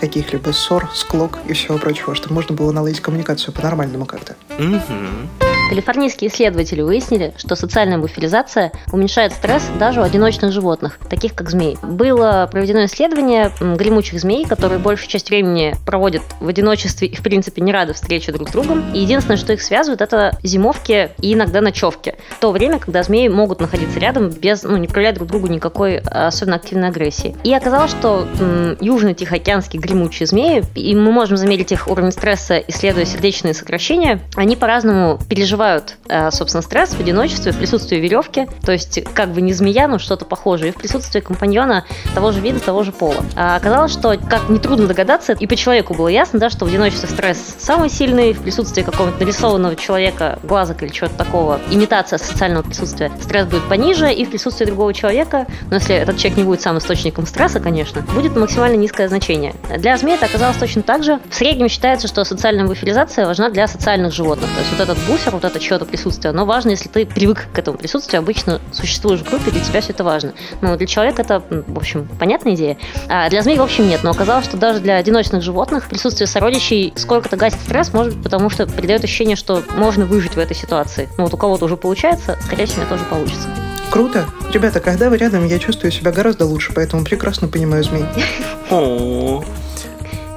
каких-либо 0.00 0.50
ссор, 0.50 0.90
склок 0.94 1.38
и 1.46 1.52
всего 1.52 1.78
прочего, 1.78 2.14
чтобы 2.14 2.34
можно 2.34 2.56
было 2.56 2.72
наладить 2.72 3.00
коммуникацию 3.00 3.54
по-нормальному 3.54 4.04
как-то. 4.04 4.36
Угу. 4.58 5.51
Калифорнийские 5.72 6.28
исследователи 6.28 6.82
выяснили, 6.82 7.32
что 7.38 7.56
социальная 7.56 7.96
буферизация 7.96 8.72
уменьшает 8.92 9.32
стресс 9.32 9.70
даже 9.78 10.00
у 10.00 10.02
одиночных 10.02 10.52
животных, 10.52 10.98
таких 11.08 11.34
как 11.34 11.48
змеи. 11.48 11.78
Было 11.82 12.46
проведено 12.52 12.84
исследование 12.84 13.50
гремучих 13.58 14.20
змей, 14.20 14.44
которые 14.44 14.78
большую 14.78 15.08
часть 15.08 15.30
времени 15.30 15.74
проводят 15.86 16.20
в 16.40 16.48
одиночестве 16.48 17.08
и, 17.08 17.16
в 17.16 17.22
принципе, 17.22 17.62
не 17.62 17.72
рады 17.72 17.94
встрече 17.94 18.32
друг 18.32 18.50
с 18.50 18.52
другом. 18.52 18.84
И 18.92 18.98
единственное, 18.98 19.38
что 19.38 19.54
их 19.54 19.62
связывает, 19.62 20.02
это 20.02 20.36
зимовки 20.42 21.08
и 21.22 21.32
иногда 21.32 21.62
ночевки. 21.62 22.16
То 22.38 22.52
время, 22.52 22.78
когда 22.78 23.02
змеи 23.02 23.28
могут 23.28 23.60
находиться 23.60 23.98
рядом 23.98 24.28
без, 24.28 24.64
ну, 24.64 24.76
не 24.76 24.88
проявлять 24.88 25.14
друг 25.14 25.28
другу 25.28 25.46
никакой 25.46 26.00
особенно 26.00 26.56
активной 26.56 26.88
агрессии. 26.88 27.34
И 27.44 27.54
оказалось, 27.54 27.92
что 27.92 28.28
м, 28.38 28.76
южно-тихоокеанские 28.78 29.80
гремучие 29.80 30.26
змеи, 30.26 30.64
и 30.74 30.94
мы 30.94 31.12
можем 31.12 31.38
замерить 31.38 31.72
их 31.72 31.88
уровень 31.88 32.12
стресса, 32.12 32.58
исследуя 32.58 33.06
сердечные 33.06 33.54
сокращения, 33.54 34.20
они 34.36 34.54
по-разному 34.54 35.18
переживают 35.30 35.61
переживают, 35.62 35.96
э, 36.08 36.30
собственно, 36.30 36.62
стресс 36.62 36.90
в 36.90 37.00
одиночестве, 37.00 37.52
в 37.52 37.58
присутствии 37.58 37.96
веревки, 37.96 38.48
то 38.64 38.72
есть 38.72 39.02
как 39.14 39.30
бы 39.30 39.40
не 39.40 39.52
змея, 39.52 39.86
но 39.88 39.98
что-то 39.98 40.24
похожее, 40.24 40.70
и 40.70 40.72
в 40.72 40.76
присутствии 40.76 41.20
компаньона 41.20 41.84
того 42.14 42.32
же 42.32 42.40
вида, 42.40 42.58
того 42.60 42.82
же 42.82 42.92
пола. 42.92 43.24
А 43.36 43.56
оказалось, 43.56 43.92
что, 43.92 44.16
как 44.28 44.48
нетрудно 44.48 44.86
догадаться, 44.86 45.32
и 45.32 45.46
по 45.46 45.54
человеку 45.56 45.94
было 45.94 46.08
ясно, 46.08 46.38
да, 46.38 46.50
что 46.50 46.64
в 46.64 46.68
одиночестве 46.68 47.08
стресс 47.08 47.38
самый 47.58 47.90
сильный, 47.90 48.32
в 48.32 48.42
присутствии 48.42 48.82
какого-то 48.82 49.18
нарисованного 49.20 49.76
человека, 49.76 50.38
глазок 50.42 50.82
или 50.82 50.90
чего-то 50.90 51.14
такого, 51.16 51.60
имитация 51.70 52.18
социального 52.18 52.62
присутствия, 52.62 53.10
стресс 53.20 53.46
будет 53.46 53.68
пониже, 53.68 54.12
и 54.12 54.24
в 54.24 54.30
присутствии 54.30 54.64
другого 54.64 54.92
человека, 54.92 55.46
но 55.70 55.76
если 55.76 55.94
этот 55.94 56.16
человек 56.16 56.38
не 56.38 56.44
будет 56.44 56.60
сам 56.60 56.78
источником 56.78 57.26
стресса, 57.26 57.60
конечно, 57.60 58.02
будет 58.14 58.36
максимально 58.36 58.76
низкое 58.76 59.08
значение. 59.08 59.54
Для 59.78 59.96
змей 59.96 60.16
это 60.16 60.26
оказалось 60.26 60.56
точно 60.56 60.82
так 60.82 61.04
же. 61.04 61.20
В 61.30 61.34
среднем 61.34 61.68
считается, 61.68 62.08
что 62.08 62.24
социальная 62.24 62.66
буферизация 62.66 63.26
важна 63.26 63.48
для 63.50 63.68
социальных 63.68 64.12
животных. 64.12 64.50
То 64.50 64.58
есть 64.60 64.70
вот 64.72 64.80
этот 64.80 64.98
буфер, 65.06 65.32
вот 65.32 65.44
это 65.52 65.60
чье-то 65.60 65.84
присутствие, 65.84 66.32
но 66.32 66.44
важно, 66.44 66.70
если 66.70 66.88
ты 66.88 67.06
привык 67.06 67.46
к 67.52 67.58
этому 67.58 67.76
присутствию, 67.76 68.20
обычно 68.20 68.60
существуешь 68.72 69.20
в 69.20 69.28
группе, 69.28 69.50
для 69.50 69.60
тебя 69.60 69.80
все 69.80 69.92
это 69.92 70.02
важно. 70.02 70.32
Но 70.62 70.76
для 70.76 70.86
человека 70.86 71.22
это, 71.22 71.42
в 71.50 71.76
общем, 71.76 72.08
понятная 72.18 72.54
идея. 72.54 72.78
А 73.08 73.28
для 73.28 73.42
змей, 73.42 73.58
в 73.58 73.62
общем, 73.62 73.86
нет. 73.86 74.00
Но 74.02 74.10
оказалось, 74.10 74.46
что 74.46 74.56
даже 74.56 74.80
для 74.80 74.96
одиночных 74.96 75.42
животных 75.42 75.88
присутствие 75.88 76.26
сородичей 76.26 76.92
сколько-то 76.96 77.36
гасит 77.36 77.60
стресс, 77.60 77.92
может, 77.92 78.20
потому 78.22 78.48
что 78.50 78.66
придает 78.66 79.04
ощущение, 79.04 79.36
что 79.36 79.62
можно 79.76 80.06
выжить 80.06 80.34
в 80.34 80.38
этой 80.38 80.56
ситуации. 80.56 81.08
Ну 81.18 81.24
вот 81.24 81.34
у 81.34 81.36
кого-то 81.36 81.66
уже 81.66 81.76
получается, 81.76 82.38
скорее 82.44 82.66
всего, 82.66 82.84
тоже 82.86 83.04
получится. 83.04 83.48
Круто. 83.90 84.24
Ребята, 84.54 84.80
когда 84.80 85.10
вы 85.10 85.18
рядом, 85.18 85.46
я 85.46 85.58
чувствую 85.58 85.92
себя 85.92 86.12
гораздо 86.12 86.46
лучше, 86.46 86.72
поэтому 86.74 87.04
прекрасно 87.04 87.48
понимаю 87.48 87.84
змей. 87.84 88.04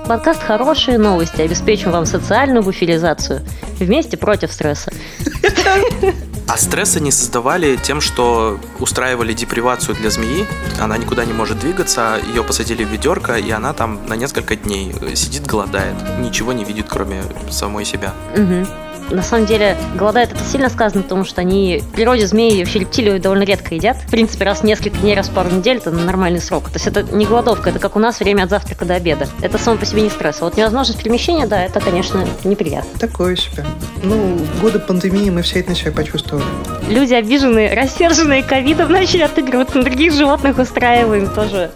Подкаст 0.07 0.43
«Хорошие 0.43 0.99
новости». 0.99 1.41
Обеспечим 1.41 1.89
вам 1.89 2.05
социальную 2.05 2.61
буферизацию. 2.61 3.41
Вместе 3.79 4.17
против 4.17 4.51
стресса. 4.51 4.91
А 6.47 6.57
стресса 6.57 6.99
не 6.99 7.11
создавали 7.11 7.75
тем, 7.75 8.01
что 8.01 8.59
устраивали 8.79 9.33
депривацию 9.33 9.95
для 9.95 10.11
змеи. 10.11 10.45
Она 10.79 10.97
никуда 10.99 11.25
не 11.25 11.33
может 11.33 11.59
двигаться, 11.59 12.19
ее 12.27 12.43
посадили 12.43 12.83
в 12.83 12.89
ведерко, 12.89 13.35
и 13.35 13.49
она 13.49 13.73
там 13.73 14.05
на 14.07 14.13
несколько 14.13 14.55
дней 14.55 14.93
сидит, 15.15 15.47
голодает. 15.47 15.95
Ничего 16.19 16.53
не 16.53 16.63
видит, 16.63 16.85
кроме 16.87 17.23
самой 17.49 17.83
себя. 17.83 18.13
Угу 18.35 18.84
на 19.11 19.21
самом 19.21 19.45
деле 19.45 19.77
голодают 19.95 20.31
это 20.31 20.43
сильно 20.43 20.69
сказано, 20.69 21.03
потому 21.03 21.25
что 21.25 21.41
они 21.41 21.81
в 21.81 21.91
природе 21.95 22.27
змеи 22.27 22.59
вообще 22.59 22.79
рептилию 22.79 23.19
довольно 23.19 23.43
редко 23.43 23.75
едят. 23.75 23.97
В 23.97 24.11
принципе, 24.11 24.45
раз 24.45 24.59
в 24.59 24.63
несколько 24.63 24.97
дней, 24.97 25.15
раз 25.15 25.29
в 25.29 25.33
пару 25.33 25.49
недель 25.49 25.77
это 25.77 25.91
нормальный 25.91 26.41
срок. 26.41 26.65
То 26.65 26.75
есть 26.75 26.87
это 26.87 27.03
не 27.03 27.25
голодовка, 27.25 27.69
это 27.69 27.79
как 27.79 27.95
у 27.95 27.99
нас 27.99 28.19
время 28.19 28.43
от 28.43 28.49
завтрака 28.49 28.85
до 28.85 28.95
обеда. 28.95 29.27
Это 29.41 29.57
само 29.57 29.77
по 29.77 29.85
себе 29.85 30.01
не 30.01 30.09
стресс. 30.09 30.37
А 30.41 30.45
вот 30.45 30.57
невозможность 30.57 31.01
перемещения, 31.01 31.47
да, 31.47 31.63
это, 31.63 31.79
конечно, 31.79 32.25
неприятно. 32.43 32.99
Такое 32.99 33.35
себе. 33.35 33.65
Ну, 34.03 34.37
в 34.37 34.61
годы 34.61 34.79
пандемии 34.79 35.29
мы 35.29 35.41
все 35.41 35.59
это 35.59 35.69
на 35.69 35.75
себя 35.75 35.91
почувствовали. 35.91 36.45
Люди 36.89 37.13
обиженные, 37.13 37.73
рассерженные 37.73 38.43
ковидом 38.43 38.91
начали 38.91 39.21
отыгрываться 39.21 39.77
на 39.77 39.83
других 39.83 40.13
животных, 40.13 40.57
устраиваем 40.57 41.27
тоже. 41.29 41.71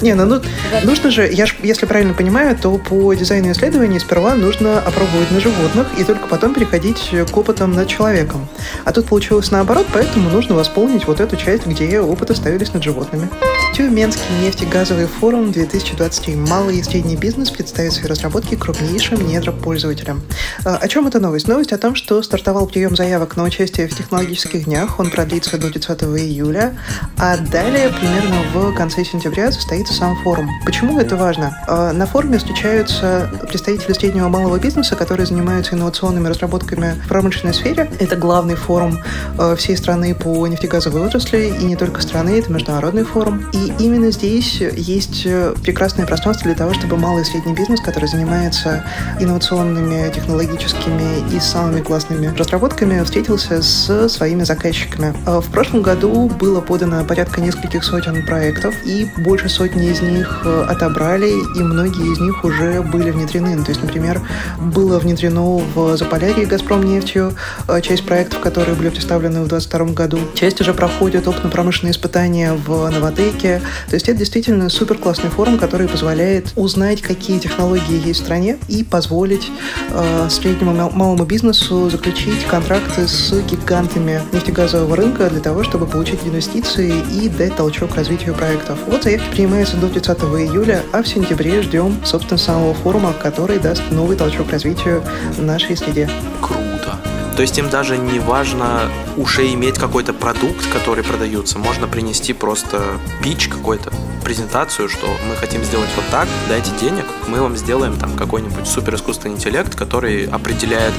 Не, 0.00 0.14
ну, 0.14 0.24
ну 0.24 0.40
нужно 0.84 1.10
же, 1.10 1.28
я 1.30 1.46
ж, 1.46 1.56
если 1.62 1.86
правильно 1.86 2.14
понимаю, 2.14 2.56
то 2.56 2.76
по 2.78 3.12
дизайну 3.14 3.52
исследований 3.52 3.98
сперва 3.98 4.34
нужно 4.34 4.78
опробовать 4.78 5.30
на 5.30 5.40
животных 5.40 5.86
и 5.98 6.04
только 6.04 6.26
потом 6.26 6.54
переходить 6.56 7.14
к 7.30 7.36
опытам 7.36 7.72
над 7.72 7.86
человеком. 7.86 8.48
А 8.84 8.92
тут 8.92 9.06
получилось 9.06 9.50
наоборот, 9.50 9.86
поэтому 9.92 10.30
нужно 10.30 10.54
восполнить 10.54 11.06
вот 11.06 11.20
эту 11.20 11.36
часть, 11.36 11.66
где 11.66 12.00
опыты 12.00 12.34
ставились 12.34 12.72
над 12.72 12.82
животными. 12.82 13.28
Тюменский 13.76 14.24
нефтегазовый 14.40 15.06
форум 15.06 15.52
2023. 15.52 16.34
Малый 16.34 16.78
и 16.78 16.82
средний 16.82 17.14
бизнес 17.14 17.50
представит 17.50 17.92
свои 17.92 18.06
разработки 18.06 18.54
крупнейшим 18.54 19.28
недропользователям. 19.28 20.22
А, 20.64 20.76
о 20.76 20.88
чем 20.88 21.06
эта 21.06 21.20
новость? 21.20 21.46
Новость 21.46 21.74
о 21.74 21.78
том, 21.78 21.94
что 21.94 22.22
стартовал 22.22 22.66
прием 22.68 22.96
заявок 22.96 23.36
на 23.36 23.42
участие 23.42 23.86
в 23.86 23.94
технологических 23.94 24.64
днях. 24.64 24.98
Он 24.98 25.10
продлится 25.10 25.58
до 25.58 25.70
30 25.70 26.04
июля. 26.04 26.74
А 27.18 27.36
далее, 27.36 27.90
примерно 27.90 28.44
в 28.54 28.72
конце 28.72 29.04
сентября, 29.04 29.52
состоится 29.52 29.92
сам 29.92 30.16
форум. 30.22 30.48
Почему 30.64 30.98
это 30.98 31.16
важно? 31.16 31.62
А, 31.68 31.92
на 31.92 32.06
форуме 32.06 32.38
встречаются 32.38 33.30
представители 33.46 33.92
среднего 33.92 34.28
и 34.28 34.30
малого 34.30 34.58
бизнеса, 34.58 34.96
которые 34.96 35.26
занимаются 35.26 35.74
инновационными 35.74 36.28
разработками 36.28 36.98
в 37.04 37.08
промышленной 37.08 37.52
сфере. 37.52 37.90
Это 38.00 38.16
главный 38.16 38.54
форум 38.54 39.00
э, 39.38 39.54
всей 39.58 39.76
страны 39.76 40.14
по 40.14 40.46
нефтегазовой 40.46 41.02
отрасли, 41.02 41.54
и 41.60 41.64
не 41.64 41.76
только 41.76 42.00
страны, 42.00 42.38
это 42.38 42.50
международный 42.50 43.04
форум. 43.04 43.44
И 43.52 43.65
именно 43.78 44.10
здесь 44.10 44.60
есть 44.60 45.22
э, 45.26 45.54
прекрасное 45.62 46.06
пространство 46.06 46.46
для 46.46 46.54
того, 46.54 46.74
чтобы 46.74 46.96
малый 46.96 47.22
и 47.22 47.24
средний 47.24 47.54
бизнес, 47.54 47.80
который 47.80 48.08
занимается 48.08 48.84
инновационными, 49.20 50.12
технологическими 50.12 51.34
и 51.34 51.40
самыми 51.40 51.80
классными 51.80 52.26
разработками, 52.36 53.02
встретился 53.02 53.62
с 53.62 54.08
своими 54.08 54.44
заказчиками. 54.44 55.14
Э, 55.26 55.40
в 55.40 55.50
прошлом 55.50 55.82
году 55.82 56.28
было 56.28 56.60
подано 56.60 57.04
порядка 57.04 57.40
нескольких 57.40 57.84
сотен 57.84 58.24
проектов, 58.26 58.74
и 58.84 59.08
больше 59.18 59.48
сотни 59.48 59.90
из 59.90 60.00
них 60.00 60.46
отобрали, 60.46 61.28
и 61.28 61.62
многие 61.62 62.12
из 62.12 62.20
них 62.20 62.44
уже 62.44 62.82
были 62.82 63.10
внедрены. 63.10 63.62
То 63.62 63.70
есть, 63.70 63.82
например, 63.82 64.22
было 64.58 64.98
внедрено 64.98 65.62
в 65.74 65.96
Заполярье 65.96 66.46
«Газпром» 66.46 66.82
нефтью, 66.82 67.34
э, 67.68 67.80
часть 67.80 68.04
проектов, 68.06 68.40
которые 68.40 68.74
были 68.74 68.88
представлены 68.88 69.42
в 69.42 69.48
2022 69.48 69.94
году. 69.94 70.18
Часть 70.34 70.60
уже 70.60 70.74
проходит 70.74 71.26
опытно-промышленные 71.26 71.92
испытания 71.92 72.52
в 72.52 72.88
Новотеке. 72.90 73.55
То 73.88 73.94
есть 73.94 74.08
это 74.08 74.18
действительно 74.18 74.68
супер 74.68 74.98
классный 74.98 75.30
форум, 75.30 75.58
который 75.58 75.88
позволяет 75.88 76.52
узнать, 76.56 77.02
какие 77.02 77.38
технологии 77.38 78.06
есть 78.06 78.20
в 78.20 78.24
стране 78.24 78.58
и 78.68 78.84
позволить 78.84 79.50
э, 79.90 80.28
среднему 80.30 80.72
малому 80.72 81.24
бизнесу 81.24 81.90
заключить 81.90 82.44
контракты 82.46 83.08
с 83.08 83.32
гигантами 83.42 84.22
нефтегазового 84.32 84.96
рынка 84.96 85.30
для 85.30 85.40
того, 85.40 85.62
чтобы 85.62 85.86
получить 85.86 86.20
инвестиции 86.24 86.92
и 87.12 87.28
дать 87.28 87.56
толчок 87.56 87.94
развитию 87.94 88.34
проектов. 88.34 88.78
Вот 88.86 89.04
заявки 89.04 89.30
принимаются 89.30 89.76
до 89.76 89.88
30 89.88 90.18
июля, 90.18 90.82
а 90.92 91.02
в 91.02 91.08
сентябре 91.08 91.62
ждем, 91.62 91.96
собственно, 92.04 92.38
самого 92.38 92.74
форума, 92.74 93.12
который 93.12 93.58
даст 93.58 93.82
новый 93.90 94.16
толчок 94.16 94.50
развитию 94.50 95.02
нашей 95.38 95.76
среде. 95.76 96.08
Круто. 96.40 97.15
То 97.36 97.42
есть 97.42 97.58
им 97.58 97.68
даже 97.68 97.98
не 97.98 98.18
важно 98.18 98.90
уже 99.18 99.52
иметь 99.52 99.78
какой-то 99.78 100.14
продукт, 100.14 100.66
который 100.72 101.04
продается. 101.04 101.58
Можно 101.58 101.86
принести 101.86 102.32
просто 102.32 102.82
пич 103.22 103.48
какой-то, 103.48 103.92
презентацию, 104.24 104.88
что 104.88 105.06
мы 105.28 105.36
хотим 105.36 105.62
сделать 105.62 105.90
вот 105.96 106.06
так, 106.10 106.26
дайте 106.48 106.70
денег, 106.80 107.04
мы 107.28 107.42
вам 107.42 107.54
сделаем 107.56 107.98
там 107.98 108.16
какой-нибудь 108.16 108.66
супер 108.66 108.94
искусственный 108.94 109.34
интеллект, 109.34 109.74
который 109.74 110.26
определяет 110.26 110.94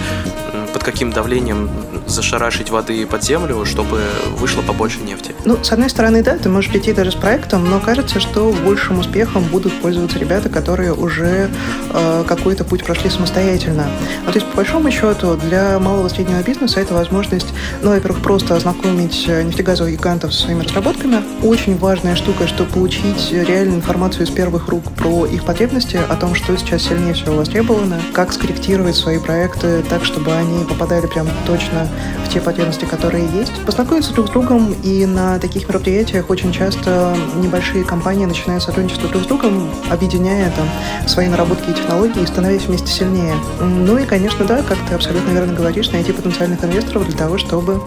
под 0.73 0.83
каким 0.83 1.11
давлением 1.11 1.69
зашарашить 2.07 2.69
воды 2.69 3.05
под 3.05 3.23
землю, 3.23 3.65
чтобы 3.65 4.01
вышло 4.37 4.61
побольше 4.61 4.99
нефти. 4.99 5.35
Ну, 5.45 5.57
с 5.63 5.71
одной 5.71 5.89
стороны, 5.89 6.23
да, 6.23 6.37
ты 6.37 6.49
можешь 6.49 6.69
прийти 6.69 6.93
даже 6.93 7.11
с 7.11 7.15
проектом, 7.15 7.69
но 7.69 7.79
кажется, 7.79 8.19
что 8.19 8.53
большим 8.65 8.99
успехом 8.99 9.43
будут 9.43 9.73
пользоваться 9.81 10.17
ребята, 10.19 10.49
которые 10.49 10.93
уже 10.93 11.49
э, 11.93 12.23
какой-то 12.27 12.63
путь 12.63 12.83
прошли 12.83 13.09
самостоятельно. 13.09 13.87
Ну, 14.25 14.31
то 14.31 14.39
есть, 14.39 14.49
по 14.51 14.57
большому 14.57 14.91
счету, 14.91 15.35
для 15.35 15.79
малого 15.79 16.07
среднего 16.07 16.41
бизнеса 16.41 16.79
это 16.79 16.93
возможность, 16.93 17.47
ну, 17.81 17.89
во-первых, 17.89 18.21
просто 18.21 18.55
ознакомить 18.55 19.25
э, 19.27 19.43
нефтегазовых 19.43 19.93
гигантов 19.93 20.33
со 20.33 20.43
своими 20.43 20.63
разработками. 20.63 21.23
Очень 21.43 21.77
важная 21.77 22.15
штука, 22.15 22.47
что 22.47 22.63
получить 22.65 23.31
реальную 23.31 23.77
информацию 23.77 24.25
из 24.25 24.29
первых 24.29 24.67
рук 24.69 24.83
про 24.93 25.25
их 25.25 25.43
потребности, 25.43 25.99
о 26.07 26.15
том, 26.15 26.35
что 26.35 26.57
сейчас 26.57 26.83
сильнее 26.83 27.13
всего 27.13 27.35
востребовано, 27.35 27.99
как 28.13 28.33
скорректировать 28.33 28.95
свои 28.95 29.19
проекты 29.19 29.83
так, 29.89 30.05
чтобы 30.05 30.31
они 30.33 30.56
попадали 30.65 31.07
прям 31.07 31.27
точно 31.45 31.87
те 32.37 32.41
потребности, 32.41 32.85
которые 32.85 33.27
есть. 33.27 33.51
Познакомиться 33.65 34.13
друг 34.13 34.27
с 34.27 34.29
другом, 34.29 34.73
и 34.83 35.05
на 35.05 35.39
таких 35.39 35.67
мероприятиях 35.67 36.29
очень 36.29 36.51
часто 36.51 37.15
небольшие 37.35 37.83
компании 37.83 38.25
начинают 38.25 38.63
сотрудничество 38.63 39.09
друг 39.09 39.23
с 39.23 39.25
другом, 39.25 39.69
объединяя 39.89 40.51
там 40.51 40.69
свои 41.07 41.27
наработки 41.27 41.71
и 41.71 41.73
технологии, 41.73 42.21
и 42.21 42.25
становясь 42.27 42.63
вместе 42.63 42.87
сильнее. 42.87 43.33
Ну 43.59 43.97
и, 43.97 44.05
конечно, 44.05 44.45
да, 44.45 44.61
как 44.61 44.77
ты 44.87 44.93
абсолютно 44.93 45.31
верно 45.31 45.53
говоришь, 45.53 45.89
найти 45.91 46.11
потенциальных 46.11 46.63
инвесторов 46.63 47.07
для 47.07 47.17
того, 47.17 47.37
чтобы 47.37 47.81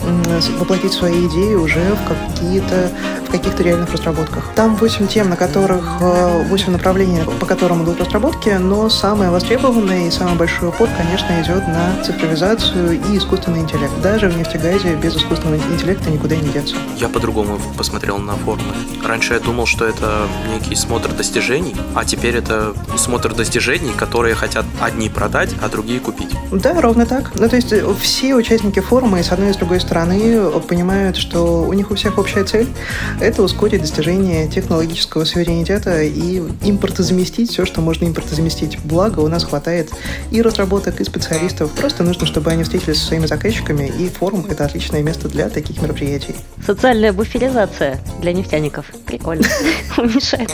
воплотить 0.59 0.92
свои 0.92 1.26
идеи 1.28 1.54
уже 1.54 1.80
в 1.80 2.09
какие-то 2.09 2.90
в 3.30 3.33
каких-то 3.33 3.62
реальных 3.62 3.92
разработках. 3.92 4.50
Там 4.57 4.75
8 4.75 5.07
тем, 5.07 5.30
на 5.30 5.37
которых 5.37 6.00
8 6.00 6.66
э, 6.66 6.71
направлений, 6.73 7.21
по 7.38 7.47
которым 7.47 7.85
идут 7.85 8.00
разработки, 8.00 8.49
но 8.49 8.88
самое 8.88 9.30
востребованное 9.30 10.09
и 10.09 10.11
самый 10.11 10.35
большой 10.35 10.71
упор, 10.71 10.88
конечно, 10.97 11.40
идет 11.40 11.69
на 11.69 12.02
цифровизацию 12.02 13.00
и 13.00 13.16
искусственный 13.16 13.61
интеллект. 13.61 13.92
Даже 14.02 14.28
в 14.28 14.37
нефтегазе 14.40 14.94
без 14.97 15.16
искусственного 15.16 15.61
интеллекта 15.73 16.11
никуда 16.11 16.37
не 16.37 16.49
деться. 16.49 16.75
Я 16.97 17.09
по-другому 17.09 17.59
посмотрел 17.76 18.18
на 18.18 18.35
форумы. 18.37 18.75
Раньше 19.04 19.35
я 19.35 19.40
думал, 19.40 19.66
что 19.66 19.85
это 19.87 20.26
некий 20.52 20.75
смотр 20.75 21.12
достижений, 21.12 21.75
а 21.94 22.04
теперь 22.04 22.37
это 22.37 22.75
смотр 22.97 23.35
достижений, 23.35 23.92
которые 23.97 24.35
хотят 24.35 24.64
одни 24.80 25.09
продать, 25.09 25.50
а 25.62 25.68
другие 25.68 26.00
купить. 26.00 26.30
Да, 26.52 26.80
ровно 26.80 27.06
так. 27.06 27.32
Ну, 27.38 27.49
то 27.49 27.56
есть 27.56 27.73
э, 27.73 27.85
все 28.00 28.35
участники 28.35 28.80
форума 28.80 29.20
и 29.20 29.23
с 29.23 29.30
одной 29.32 29.50
и 29.50 29.52
с 29.52 29.56
другой 29.56 29.80
стороны 29.80 30.50
понимают, 30.68 31.16
что 31.16 31.62
у 31.62 31.73
них 31.73 31.90
у 31.90 31.94
всех 31.94 32.18
общая 32.18 32.44
цель— 32.44 32.68
это 33.20 33.42
ускорить 33.42 33.82
достижение 33.82 34.49
технологического 34.49 35.25
суверенитета 35.25 36.02
и 36.02 36.42
импортозаместить 36.62 37.50
все, 37.50 37.66
что 37.66 37.80
можно 37.80 38.06
импортозаместить. 38.06 38.78
Благо, 38.85 39.20
у 39.20 39.28
нас 39.28 39.44
хватает 39.44 39.90
и 40.30 40.42
разработок, 40.42 41.00
и 41.00 41.04
специалистов. 41.04 41.70
Просто 41.73 42.02
нужно, 42.02 42.26
чтобы 42.26 42.50
они 42.50 42.64
встретились 42.64 42.99
со 42.99 43.06
своими 43.06 43.26
заказчиками, 43.26 43.92
и 43.99 44.09
форум— 44.09 44.29
это 44.49 44.64
отличное 44.64 45.02
место 45.02 45.28
для 45.28 45.49
таких 45.49 45.80
мероприятий. 45.82 46.34
Социальная 46.64 47.12
буферизация 47.12 47.99
для 48.20 48.32
нефтяников. 48.32 48.87
Прикольно. 49.06 49.46
Уменьшает 49.99 50.50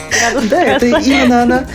Да, 0.50 0.62
это 0.62 0.86
именно 0.86 1.42
она. 1.42 1.66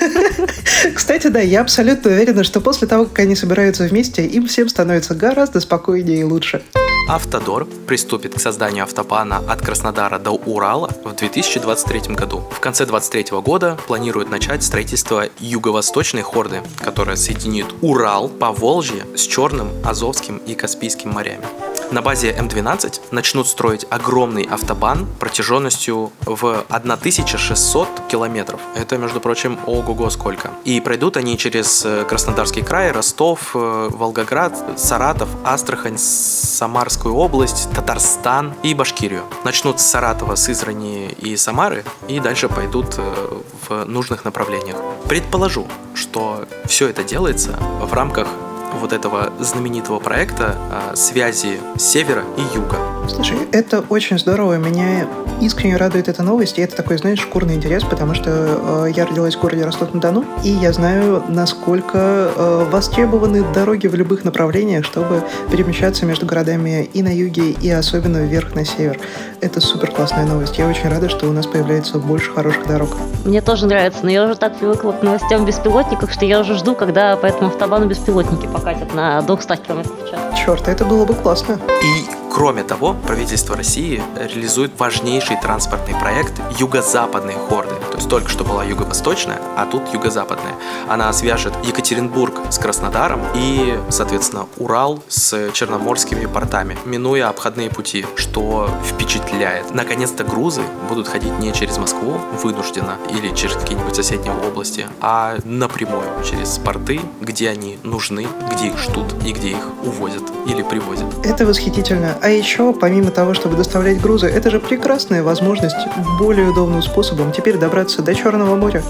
Кстати, 0.94 1.28
да, 1.28 1.40
я 1.40 1.60
абсолютно 1.60 2.10
уверена, 2.10 2.44
что 2.44 2.60
после 2.60 2.88
того, 2.88 3.04
как 3.06 3.20
они 3.20 3.36
собираются 3.36 3.84
вместе, 3.84 4.26
им 4.26 4.46
всем 4.46 4.68
становится 4.68 5.14
гораздо 5.14 5.60
спокойнее 5.60 6.20
и 6.20 6.24
лучше. 6.24 6.62
Автодор 7.08 7.66
приступит 7.86 8.34
к 8.34 8.40
созданию 8.40 8.84
автобана 8.84 9.38
от 9.38 9.60
Краснодара 9.60 10.18
до 10.18 10.30
Урала 10.30 10.88
в 11.04 11.14
2023 11.14 12.14
году. 12.14 12.44
В 12.50 12.60
конце 12.60 12.86
2023 12.86 13.40
года 13.40 13.78
планируют 13.86 14.30
начать 14.30 14.62
строительство 14.62 15.24
юго-восточной 15.40 16.22
хорды, 16.22 16.62
которая 16.78 17.16
соединит 17.16 17.66
Урал 17.82 18.28
по 18.28 18.52
Волжье 18.52 19.04
с 19.16 19.22
Черным, 19.22 19.68
Азовским 19.84 20.38
и 20.38 20.54
Каспийским 20.54 21.10
морями. 21.10 21.44
На 21.92 22.00
базе 22.00 22.32
М12 22.32 23.02
начнут 23.10 23.46
строить 23.46 23.86
огромный 23.90 24.44
автобан 24.44 25.06
протяженностью 25.18 26.10
в 26.24 26.64
1600 26.70 27.88
километров. 28.08 28.60
Это, 28.74 28.96
между 28.96 29.20
прочим, 29.20 29.58
ого-го 29.66 30.08
сколько. 30.08 30.52
И 30.64 30.80
пройдут 30.80 31.18
они 31.18 31.36
через 31.36 31.84
э, 31.84 32.06
Краснодарский 32.08 32.62
край, 32.62 32.92
Ростов, 32.92 33.50
э, 33.54 33.90
Волгоград, 33.92 34.56
Саратов, 34.78 35.28
Астрахань, 35.44 35.98
Самарскую 35.98 37.14
область, 37.14 37.68
Татарстан 37.74 38.54
и 38.62 38.72
Башкирию. 38.72 39.24
Начнут 39.44 39.78
с 39.78 39.84
Саратова, 39.84 40.34
Сызрани 40.34 41.08
и 41.18 41.36
Самары 41.36 41.84
и 42.08 42.20
дальше 42.20 42.48
пойдут 42.48 42.94
э, 42.96 43.40
в 43.68 43.84
нужных 43.84 44.24
направлениях. 44.24 44.78
Предположу, 45.10 45.68
что 45.94 46.46
все 46.64 46.88
это 46.88 47.04
делается 47.04 47.58
в 47.82 47.92
рамках 47.92 48.28
вот 48.74 48.92
этого 48.92 49.32
знаменитого 49.38 49.98
проекта 49.98 50.56
а, 50.70 50.96
связи 50.96 51.60
севера 51.78 52.24
и 52.36 52.56
юга. 52.56 52.91
Слушай, 53.08 53.38
это 53.52 53.84
очень 53.88 54.18
здорово. 54.18 54.56
Меня 54.58 55.06
искренне 55.40 55.76
радует 55.76 56.08
эта 56.08 56.22
новость. 56.22 56.58
И 56.58 56.62
это 56.62 56.76
такой, 56.76 56.98
знаешь, 56.98 57.18
шкурный 57.18 57.54
интерес, 57.54 57.82
потому 57.82 58.14
что 58.14 58.86
э, 58.86 58.92
я 58.94 59.06
родилась 59.06 59.34
в 59.34 59.40
городе 59.40 59.64
Ростов-на-Дону, 59.64 60.24
и 60.44 60.50
я 60.50 60.72
знаю, 60.72 61.22
насколько 61.28 61.98
э, 61.98 62.66
востребованы 62.70 63.44
дороги 63.52 63.88
в 63.88 63.94
любых 63.94 64.24
направлениях, 64.24 64.84
чтобы 64.84 65.22
перемещаться 65.50 66.06
между 66.06 66.26
городами 66.26 66.88
и 66.92 67.02
на 67.02 67.14
юге, 67.14 67.50
и 67.50 67.70
особенно 67.70 68.18
вверх 68.18 68.54
на 68.54 68.64
север. 68.64 68.98
Это 69.40 69.60
супер 69.60 69.90
классная 69.90 70.26
новость. 70.26 70.58
Я 70.58 70.68
очень 70.68 70.88
рада, 70.88 71.08
что 71.08 71.28
у 71.28 71.32
нас 71.32 71.46
появляется 71.46 71.98
больше 71.98 72.30
хороших 72.30 72.66
дорог. 72.68 72.90
Мне 73.24 73.40
тоже 73.40 73.66
нравится, 73.66 74.00
но 74.02 74.10
я 74.10 74.24
уже 74.24 74.36
так 74.36 74.56
привыкла 74.56 74.92
к 74.92 75.02
новостям 75.02 75.44
беспилотников, 75.44 76.12
что 76.12 76.24
я 76.24 76.40
уже 76.40 76.54
жду, 76.54 76.74
когда 76.74 77.16
по 77.16 77.26
этому 77.26 77.48
автобану 77.48 77.86
беспилотники 77.86 78.46
покатят 78.46 78.94
на 78.94 79.20
200 79.22 79.56
км 79.56 79.88
в 79.88 80.10
час. 80.10 80.20
Черт, 80.38 80.68
это 80.68 80.84
было 80.84 81.04
бы 81.04 81.14
классно. 81.14 81.58
И 81.82 82.21
Кроме 82.34 82.64
того, 82.64 82.94
правительство 82.94 83.56
России 83.56 84.02
реализует 84.18 84.72
важнейший 84.78 85.36
транспортный 85.36 85.94
проект 85.94 86.32
юго-западной 86.58 87.34
хорды. 87.34 87.74
Есть 88.02 88.10
только 88.10 88.28
что 88.30 88.42
была 88.42 88.64
юго-восточная, 88.64 89.38
а 89.56 89.64
тут 89.64 89.94
юго-западная. 89.94 90.54
Она 90.88 91.12
свяжет 91.12 91.52
Екатеринбург 91.62 92.34
с 92.50 92.58
Краснодаром 92.58 93.20
и, 93.36 93.78
соответственно, 93.90 94.46
Урал 94.56 95.04
с 95.06 95.52
черноморскими 95.52 96.26
портами, 96.26 96.76
минуя 96.84 97.28
обходные 97.28 97.70
пути, 97.70 98.04
что 98.16 98.68
впечатляет. 98.84 99.72
Наконец-то 99.72 100.24
грузы 100.24 100.62
будут 100.88 101.06
ходить 101.06 101.38
не 101.38 101.52
через 101.52 101.78
Москву 101.78 102.14
вынужденно 102.42 102.96
или 103.08 103.32
через 103.36 103.54
какие-нибудь 103.54 103.94
соседние 103.94 104.34
области, 104.34 104.88
а 105.00 105.36
напрямую 105.44 106.02
через 106.28 106.58
порты, 106.58 107.00
где 107.20 107.50
они 107.50 107.78
нужны, 107.84 108.26
где 108.52 108.66
их 108.66 108.78
ждут 108.78 109.14
и 109.24 109.32
где 109.32 109.50
их 109.50 109.68
увозят 109.84 110.24
или 110.48 110.62
привозят. 110.62 111.06
Это 111.22 111.46
восхитительно. 111.46 112.18
А 112.20 112.28
еще, 112.30 112.72
помимо 112.72 113.12
того, 113.12 113.32
чтобы 113.32 113.56
доставлять 113.56 114.00
грузы, 114.00 114.26
это 114.26 114.50
же 114.50 114.58
прекрасная 114.58 115.22
возможность 115.22 115.76
более 116.18 116.48
удобным 116.48 116.82
способом 116.82 117.30
теперь 117.30 117.58
добраться 117.58 117.91
до 118.00 118.14
Черного 118.14 118.56
моря. 118.56 118.82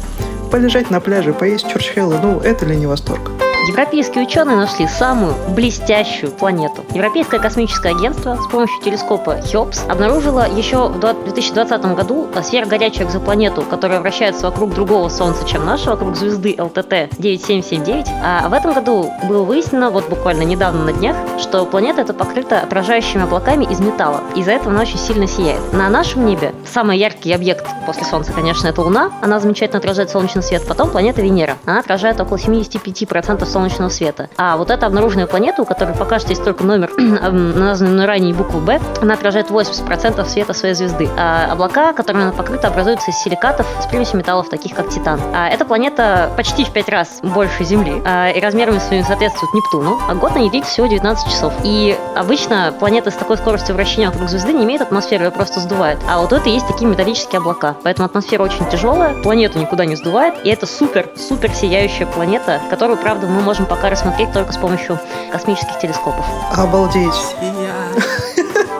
Полежать 0.53 0.91
на 0.91 1.01
пляже, 1.01 1.33
поесть 1.33 1.69
чурчхелы, 1.69 2.19
ну 2.23 2.39
это 2.39 2.67
ли 2.67 2.77
не 2.77 2.87
восторг? 2.87 3.31
Европейские 3.69 4.25
ученые 4.25 4.57
нашли 4.57 4.89
самую 4.89 5.35
блестящую 5.51 6.33
планету. 6.33 6.85
Европейское 6.95 7.39
космическое 7.39 7.91
агентство 7.91 8.37
с 8.37 8.51
помощью 8.51 8.83
телескопа 8.83 9.41
Хёбс 9.41 9.85
обнаружило 9.89 10.47
еще 10.51 10.89
в 11.23 11.25
2020 11.25 11.95
году 11.95 12.29
сверхгорячую 12.43 13.07
экзопланету, 13.07 13.63
которая 13.63 14.01
вращается 14.01 14.47
вокруг 14.47 14.75
другого 14.75 15.09
Солнца, 15.09 15.47
чем 15.47 15.65
наша, 15.65 15.91
вокруг 15.91 16.17
звезды 16.17 16.57
ЛТТ 16.59 17.17
9779. 17.19 18.07
А 18.23 18.49
в 18.49 18.53
этом 18.53 18.73
году 18.73 19.11
было 19.29 19.43
выяснено, 19.45 19.91
вот 19.91 20.09
буквально 20.09 20.43
недавно 20.43 20.85
на 20.85 20.93
днях, 20.93 21.17
что 21.39 21.65
планета 21.65 22.03
эта 22.03 22.13
покрыта 22.13 22.61
отражающими 22.61 23.23
облаками 23.23 23.65
из 23.65 23.81
металла. 23.81 24.21
Из-за 24.35 24.53
этого 24.53 24.73
она 24.73 24.83
очень 24.83 24.99
сильно 24.99 25.27
сияет. 25.27 25.73
На 25.73 25.89
нашем 25.89 26.27
небе 26.27 26.55
самый 26.67 26.99
яркий 26.99 27.33
объект 27.33 27.67
после 27.87 28.05
Солнца, 28.05 28.33
конечно, 28.33 28.69
это 28.69 28.83
Луна. 28.83 29.11
Она 29.23 29.41
замечательно 29.41 29.79
отражает 29.79 30.11
солнечный 30.11 30.43
свет. 30.43 30.67
Потом 30.67 30.91
планета 30.91 31.23
Венера. 31.23 31.57
Она 31.65 31.81
отражает 31.81 32.21
около 32.21 32.37
75% 32.37 33.47
солнечного 33.47 33.89
света. 33.89 34.29
А 34.37 34.57
вот 34.57 34.71
эта 34.71 34.87
обнаруженная 34.87 35.27
планета, 35.27 35.63
у 35.63 35.65
которой 35.65 35.95
пока 35.95 36.19
что 36.19 36.31
есть 36.31 36.45
только 36.45 36.65
номер, 36.65 36.91
названный 36.97 38.07
ранее 38.07 38.35
букву 38.35 38.61
Б, 38.61 38.81
она 39.01 39.15
отражает 39.15 39.51
80% 39.51 40.27
света 40.27 40.53
своей 40.53 40.75
звезды. 40.75 41.09
А 41.19 41.53
облака, 41.53 41.93
которыми 41.93 42.25
она 42.25 42.33
покрыта, 42.33 42.69
образуются 42.69 43.11
из 43.11 43.19
силикатов 43.19 43.67
с 43.83 43.87
примесью 43.87 44.19
металлов, 44.19 44.49
таких 44.49 44.75
как 44.75 44.89
титан. 44.89 45.21
А 45.35 45.49
эта 45.49 45.65
планета 45.65 46.31
почти 46.37 46.65
в 46.65 46.71
5 46.71 46.89
раз 46.89 47.21
больше 47.23 47.65
Земли, 47.65 48.01
а, 48.05 48.31
и 48.31 48.41
размерами 48.41 48.79
своими 48.79 49.03
соответствует 49.03 49.53
Нептуну, 49.53 50.01
а 50.09 50.15
год 50.15 50.35
на 50.35 50.39
ней 50.39 50.51
длится 50.51 50.71
всего 50.71 50.87
19 50.87 51.31
часов. 51.31 51.53
И 51.63 51.99
обычно 52.17 52.75
планеты 52.79 53.11
с 53.11 53.15
такой 53.15 53.37
скоростью 53.37 53.75
вращения 53.75 54.11
вокруг 54.11 54.29
звезды 54.31 54.53
не 54.53 54.65
имеют 54.65 54.83
атмосферы, 54.83 55.25
ее 55.25 55.31
просто 55.31 55.61
сдувает. 55.61 55.99
А 56.09 56.19
вот 56.19 56.33
это 56.33 56.49
есть 56.49 56.63
есть 56.63 56.73
такие 56.73 56.89
металлические 56.89 57.39
облака. 57.39 57.77
Поэтому 57.83 58.07
атмосфера 58.07 58.43
очень 58.43 58.69
тяжелая, 58.71 59.21
планету 59.23 59.59
никуда 59.59 59.85
не 59.85 59.97
сдувает, 59.97 60.35
и 60.45 60.51
это 60.51 60.67
супер-супер 60.67 61.53
сияющая 61.53 62.07
планета, 62.07 62.61
которую, 62.71 62.99
правда, 62.99 63.27
мы 63.27 63.41
можем 63.43 63.67
пока 63.67 63.91
рассмотреть 63.91 64.33
только 64.33 64.53
с 64.53 64.57
помощью 64.57 64.99
космических 65.31 65.79
телескопов. 65.79 66.25
Обалдеть. 66.57 67.37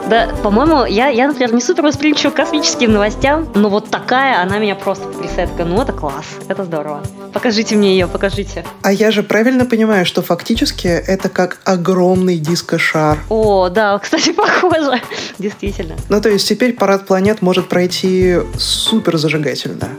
Да, 0.09 0.27
по-моему, 0.43 0.85
я, 0.85 1.07
я, 1.07 1.27
например, 1.27 1.53
не 1.53 1.61
супер 1.61 1.83
восприимчива 1.83 2.31
к 2.31 2.35
космическим 2.35 2.91
новостям, 2.91 3.47
но 3.55 3.69
вот 3.69 3.89
такая, 3.89 4.41
она 4.41 4.57
меня 4.57 4.75
просто 4.75 5.07
потрясает. 5.07 5.49
Ну, 5.57 5.81
это 5.81 5.93
класс, 5.93 6.25
это 6.49 6.65
здорово. 6.65 7.03
Покажите 7.31 7.75
мне 7.75 7.93
ее, 7.93 8.07
покажите. 8.07 8.65
А 8.81 8.91
я 8.91 9.11
же 9.11 9.23
правильно 9.23 9.65
понимаю, 9.65 10.05
что 10.05 10.21
фактически 10.21 10.87
это 10.87 11.29
как 11.29 11.59
огромный 11.63 12.37
дискошар. 12.37 13.17
О, 13.29 13.69
да, 13.69 13.97
кстати, 13.99 14.31
похоже. 14.33 15.01
Действительно. 15.39 15.95
Ну, 16.09 16.21
то 16.21 16.29
есть 16.29 16.47
теперь 16.47 16.73
парад 16.73 17.05
планет 17.05 17.41
может 17.41 17.69
пройти 17.69 18.37
супер 18.57 19.17
зажигательно. 19.17 19.89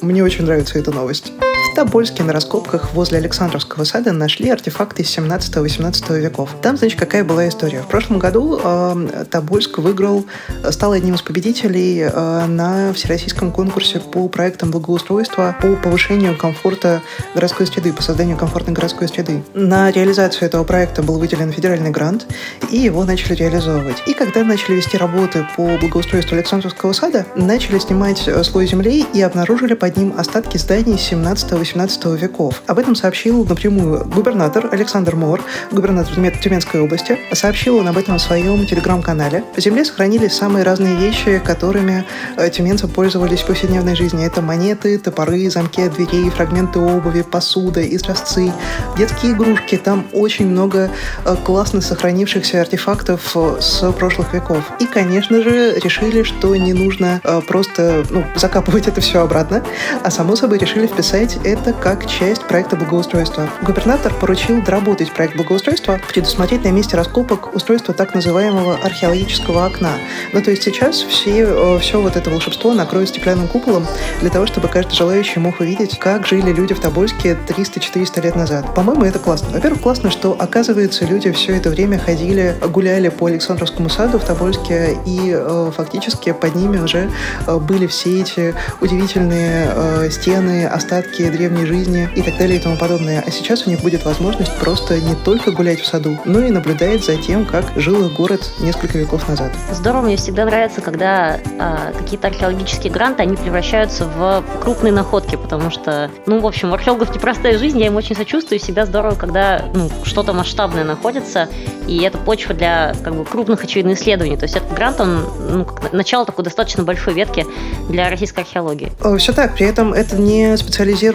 Мне 0.00 0.22
очень 0.24 0.44
нравится 0.44 0.78
эта 0.78 0.90
новость. 0.90 1.32
В 1.74 1.76
Тобольске 1.76 2.22
на 2.22 2.32
раскопках 2.32 2.94
возле 2.94 3.18
Александровского 3.18 3.82
сада 3.82 4.12
нашли 4.12 4.48
артефакты 4.48 5.02
из 5.02 5.08
17-18 5.18 6.20
веков. 6.20 6.50
Там, 6.62 6.76
значит, 6.76 6.96
какая 6.96 7.24
была 7.24 7.48
история. 7.48 7.82
В 7.82 7.88
прошлом 7.88 8.20
году 8.20 8.60
э, 8.62 9.24
Тобольск 9.28 9.78
выиграл, 9.78 10.24
стал 10.70 10.92
одним 10.92 11.16
из 11.16 11.22
победителей 11.22 12.02
э, 12.02 12.46
на 12.46 12.92
всероссийском 12.92 13.50
конкурсе 13.50 13.98
по 13.98 14.28
проектам 14.28 14.70
благоустройства 14.70 15.56
по 15.60 15.74
повышению 15.74 16.38
комфорта 16.38 17.02
городской 17.34 17.66
среды, 17.66 17.92
по 17.92 18.02
созданию 18.02 18.36
комфортной 18.36 18.72
городской 18.72 19.08
среды. 19.08 19.42
На 19.52 19.90
реализацию 19.90 20.46
этого 20.46 20.62
проекта 20.62 21.02
был 21.02 21.18
выделен 21.18 21.50
федеральный 21.50 21.90
грант, 21.90 22.28
и 22.70 22.76
его 22.76 23.02
начали 23.02 23.34
реализовывать. 23.34 23.96
И 24.06 24.14
когда 24.14 24.44
начали 24.44 24.76
вести 24.76 24.96
работы 24.96 25.44
по 25.56 25.76
благоустройству 25.78 26.36
Александровского 26.36 26.92
сада, 26.92 27.26
начали 27.34 27.80
снимать 27.80 28.28
слой 28.44 28.68
земли 28.68 29.04
и 29.12 29.20
обнаружили 29.22 29.74
под 29.74 29.96
ним 29.96 30.14
остатки 30.16 30.56
зданий 30.56 30.96
17 30.96 31.63
XVIII 31.64 32.16
веков. 32.16 32.62
Об 32.66 32.78
этом 32.78 32.94
сообщил 32.94 33.44
напрямую 33.44 34.04
губернатор 34.06 34.68
Александр 34.70 35.16
Мор, 35.16 35.40
губернатор 35.70 36.14
Тюменской 36.14 36.80
области. 36.80 37.18
Сообщил 37.32 37.76
он 37.76 37.88
об 37.88 37.98
этом 37.98 38.18
в 38.18 38.20
своем 38.20 38.66
телеграм-канале. 38.66 39.44
В 39.56 39.60
земле 39.60 39.84
сохранились 39.84 40.32
самые 40.32 40.64
разные 40.64 40.96
вещи, 40.96 41.40
которыми 41.44 42.04
э, 42.36 42.50
тюменцы 42.50 42.88
пользовались 42.88 43.40
в 43.40 43.46
повседневной 43.46 43.96
жизни. 43.96 44.24
Это 44.24 44.42
монеты, 44.42 44.98
топоры, 44.98 45.50
замки 45.50 45.82
от 45.82 45.94
дверей, 45.94 46.30
фрагменты 46.30 46.78
обуви, 46.78 47.22
посуда, 47.22 47.82
изразцы, 47.82 48.52
детские 48.96 49.32
игрушки. 49.32 49.76
Там 49.76 50.06
очень 50.12 50.46
много 50.46 50.90
э, 51.24 51.36
классно 51.44 51.80
сохранившихся 51.80 52.60
артефактов 52.60 53.32
э, 53.34 53.56
с 53.60 53.92
прошлых 53.92 54.32
веков. 54.34 54.64
И, 54.80 54.86
конечно 54.86 55.42
же, 55.42 55.78
решили, 55.80 56.22
что 56.22 56.54
не 56.56 56.72
нужно 56.72 57.20
просто 57.46 58.04
ну, 58.10 58.24
закапывать 58.36 58.88
это 58.88 59.00
все 59.00 59.20
обратно, 59.20 59.62
а 60.02 60.10
само 60.10 60.36
собой 60.36 60.58
решили 60.58 60.86
вписать 60.86 61.38
это 61.44 61.53
как 61.72 62.06
часть 62.06 62.42
проекта 62.44 62.76
благоустройства. 62.76 63.48
Губернатор 63.62 64.12
поручил 64.14 64.62
доработать 64.62 65.12
проект 65.12 65.36
благоустройства, 65.36 66.00
предусмотреть 66.08 66.64
на 66.64 66.72
месте 66.72 66.96
раскопок 66.96 67.54
устройство 67.54 67.94
так 67.94 68.14
называемого 68.14 68.78
археологического 68.82 69.66
окна. 69.66 69.92
Ну, 70.32 70.42
то 70.42 70.50
есть 70.50 70.62
сейчас 70.62 70.96
все, 71.02 71.46
э, 71.46 71.78
все 71.80 72.00
вот 72.00 72.16
это 72.16 72.30
волшебство 72.30 72.74
накроют 72.74 73.10
стеклянным 73.10 73.48
куполом 73.48 73.86
для 74.20 74.30
того, 74.30 74.46
чтобы 74.46 74.68
каждый 74.68 74.94
желающий 74.94 75.40
мог 75.40 75.60
увидеть, 75.60 75.98
как 75.98 76.26
жили 76.26 76.52
люди 76.52 76.74
в 76.74 76.80
Тобольске 76.80 77.36
300-400 77.46 78.22
лет 78.22 78.36
назад. 78.36 78.74
По-моему, 78.74 79.04
это 79.04 79.18
классно. 79.18 79.50
Во-первых, 79.50 79.80
классно, 79.80 80.10
что, 80.10 80.36
оказывается, 80.38 81.04
люди 81.04 81.30
все 81.32 81.56
это 81.56 81.70
время 81.70 81.98
ходили, 81.98 82.56
гуляли 82.68 83.08
по 83.08 83.26
Александровскому 83.26 83.88
саду 83.88 84.18
в 84.18 84.24
Тобольске, 84.24 84.98
и 85.06 85.32
э, 85.34 85.70
фактически 85.76 86.32
под 86.32 86.54
ними 86.54 86.78
уже 86.78 87.10
э, 87.46 87.58
были 87.58 87.86
все 87.86 88.20
эти 88.20 88.54
удивительные 88.80 89.70
э, 89.74 90.10
стены, 90.10 90.66
остатки 90.66 91.22
древней 91.44 91.66
жизни 91.66 92.08
и 92.14 92.22
так 92.22 92.38
далее 92.38 92.56
и 92.56 92.60
тому 92.60 92.76
подобное. 92.76 93.22
А 93.26 93.30
сейчас 93.30 93.66
у 93.66 93.70
них 93.70 93.80
будет 93.80 94.04
возможность 94.04 94.56
просто 94.58 94.98
не 94.98 95.14
только 95.14 95.50
гулять 95.50 95.80
в 95.80 95.86
саду, 95.86 96.18
но 96.24 96.40
и 96.40 96.50
наблюдать 96.50 97.04
за 97.04 97.16
тем, 97.16 97.44
как 97.44 97.64
жил 97.76 98.06
их 98.06 98.14
город 98.14 98.50
несколько 98.60 98.96
веков 98.96 99.28
назад. 99.28 99.52
Здорово, 99.70 100.02
мне 100.02 100.16
всегда 100.16 100.46
нравится, 100.46 100.80
когда 100.80 101.38
а, 101.58 101.92
какие-то 101.92 102.28
археологические 102.28 102.90
гранты, 102.90 103.22
они 103.22 103.36
превращаются 103.36 104.06
в 104.06 104.42
крупные 104.62 104.92
находки, 104.92 105.36
потому 105.36 105.70
что, 105.70 106.10
ну, 106.26 106.40
в 106.40 106.46
общем, 106.46 106.70
у 106.70 106.74
археологов 106.74 107.14
непростая 107.14 107.58
жизнь, 107.58 107.78
я 107.78 107.86
им 107.86 107.96
очень 107.96 108.16
сочувствую, 108.16 108.58
всегда 108.58 108.86
здорово, 108.86 109.14
когда 109.14 109.64
ну, 109.74 109.90
что-то 110.04 110.32
масштабное 110.32 110.84
находится, 110.84 111.48
и 111.86 111.98
это 112.02 112.16
почва 112.16 112.54
для 112.54 112.94
как 113.04 113.14
бы, 113.14 113.24
крупных 113.24 113.64
очевидных 113.64 113.98
исследований. 113.98 114.38
То 114.38 114.44
есть 114.44 114.56
этот 114.56 114.72
грант, 114.72 115.00
он 115.00 115.26
ну, 115.50 115.64
как 115.66 115.92
начало 115.92 116.24
такой 116.24 116.44
достаточно 116.44 116.84
большой 116.84 117.12
ветки 117.12 117.44
для 117.90 118.08
российской 118.08 118.40
археологии. 118.40 118.90
Все 119.18 119.32
так, 119.32 119.54
при 119.54 119.66
этом 119.66 119.92
это 119.92 120.16
не 120.16 120.56